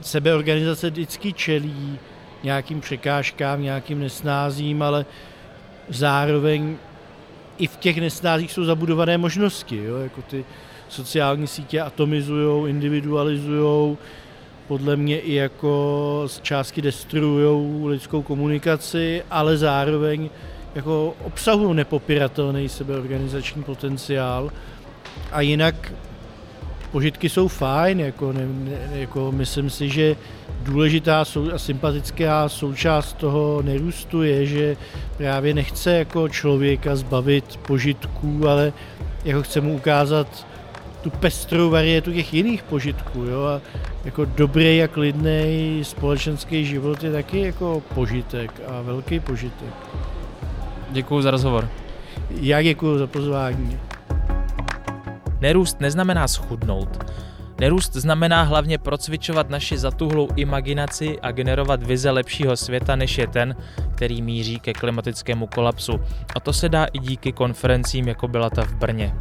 sebeorganizace 0.00 0.90
vždycky 0.90 1.32
čelí 1.32 1.98
nějakým 2.42 2.80
překážkám, 2.80 3.62
nějakým 3.62 4.00
nesnázím, 4.00 4.82
ale 4.82 5.06
zároveň 5.88 6.76
i 7.58 7.66
v 7.66 7.76
těch 7.76 7.96
nesnázích 7.98 8.52
jsou 8.52 8.64
zabudované 8.64 9.18
možnosti. 9.18 9.76
Jo? 9.84 9.96
Jako 9.96 10.22
ty 10.22 10.44
sociální 10.88 11.46
sítě 11.46 11.80
atomizují, 11.80 12.70
individualizují, 12.70 13.98
podle 14.68 14.96
mě 14.96 15.20
i 15.20 15.34
jako 15.34 16.22
z 16.26 16.40
částky 16.40 16.82
destruují 16.82 17.86
lidskou 17.88 18.22
komunikaci, 18.22 19.22
ale 19.30 19.56
zároveň 19.56 20.30
jako 20.74 21.14
obsahují 21.24 21.74
nepopiratelný 21.74 22.68
sebeorganizační 22.68 23.62
potenciál. 23.62 24.50
A 25.32 25.40
jinak 25.40 25.92
požitky 26.96 27.28
jsou 27.28 27.48
fajn, 27.48 28.00
jako, 28.00 28.32
ne, 28.32 28.46
ne, 28.46 28.78
jako 28.92 29.32
myslím 29.32 29.70
si, 29.70 29.88
že 29.88 30.16
důležitá 30.62 31.24
sou, 31.24 31.52
a 31.52 31.58
sympatická 31.58 32.48
součást 32.48 33.12
toho 33.12 33.62
nerůstu 33.62 34.22
je, 34.22 34.46
že 34.46 34.76
právě 35.16 35.54
nechce 35.54 35.92
jako 35.98 36.28
člověka 36.28 36.96
zbavit 36.96 37.56
požitků, 37.56 38.48
ale 38.48 38.72
jako 39.24 39.42
chce 39.42 39.60
mu 39.60 39.74
ukázat 39.74 40.46
tu 41.02 41.10
pestrou 41.10 41.70
varietu 41.70 42.12
těch 42.12 42.34
jiných 42.34 42.62
požitků. 42.62 43.24
Jo? 43.24 43.44
A 43.44 43.60
jako 44.04 44.24
dobrý 44.24 44.82
a 44.82 44.88
klidný 44.88 45.80
společenský 45.82 46.64
život 46.64 47.04
je 47.04 47.12
taky 47.12 47.40
jako 47.40 47.82
požitek 47.94 48.60
a 48.68 48.80
velký 48.82 49.20
požitek. 49.20 49.74
Děkuji 50.90 51.22
za 51.22 51.30
rozhovor. 51.30 51.68
Já 52.40 52.62
děkuji 52.62 52.98
za 52.98 53.06
pozvání. 53.06 53.85
Nerůst 55.40 55.80
neznamená 55.80 56.28
schudnout. 56.28 57.12
Nerůst 57.60 57.92
znamená 57.92 58.42
hlavně 58.42 58.78
procvičovat 58.78 59.50
naši 59.50 59.78
zatuhlou 59.78 60.28
imaginaci 60.36 61.18
a 61.20 61.32
generovat 61.32 61.82
vize 61.82 62.10
lepšího 62.10 62.56
světa, 62.56 62.96
než 62.96 63.18
je 63.18 63.26
ten, 63.26 63.56
který 63.94 64.22
míří 64.22 64.60
ke 64.60 64.72
klimatickému 64.72 65.46
kolapsu. 65.46 66.00
A 66.36 66.40
to 66.40 66.52
se 66.52 66.68
dá 66.68 66.84
i 66.84 66.98
díky 66.98 67.32
konferencím, 67.32 68.08
jako 68.08 68.28
byla 68.28 68.50
ta 68.50 68.62
v 68.64 68.74
Brně. 68.74 69.14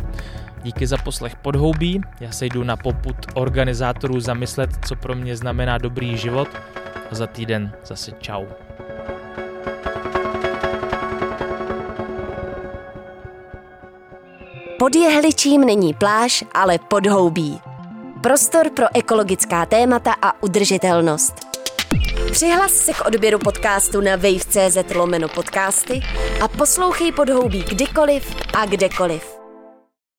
Díky 0.63 0.88
za 0.88 0.97
poslech 0.97 1.36
podhoubí, 1.36 2.01
já 2.19 2.32
se 2.32 2.45
jdu 2.45 2.63
na 2.63 2.78
poput 2.78 3.15
organizátorů 3.34 4.19
zamyslet, 4.19 4.69
co 4.88 4.95
pro 4.95 5.15
mě 5.15 5.36
znamená 5.36 5.78
dobrý 5.78 6.17
život 6.17 6.47
a 7.12 7.15
za 7.15 7.28
týden 7.28 7.71
zase 7.86 8.12
čau. 8.12 8.45
Pod 14.79 14.95
jehličím 14.95 15.61
není 15.61 15.93
pláž, 15.93 16.43
ale 16.53 16.79
podhoubí. 16.79 17.61
Prostor 18.23 18.69
pro 18.69 18.85
ekologická 18.93 19.65
témata 19.65 20.15
a 20.21 20.43
udržitelnost. 20.43 21.33
Přihlas 22.31 22.71
se 22.71 22.93
k 22.93 23.05
odběru 23.05 23.39
podcastu 23.39 24.01
na 24.01 24.15
wave.cz 24.15 24.95
lomeno 24.95 25.27
podcasty 25.27 26.01
a 26.41 26.47
poslouchej 26.47 27.11
podhoubí 27.11 27.63
kdykoliv 27.63 28.35
a 28.53 28.65
kdekoliv. 28.65 29.44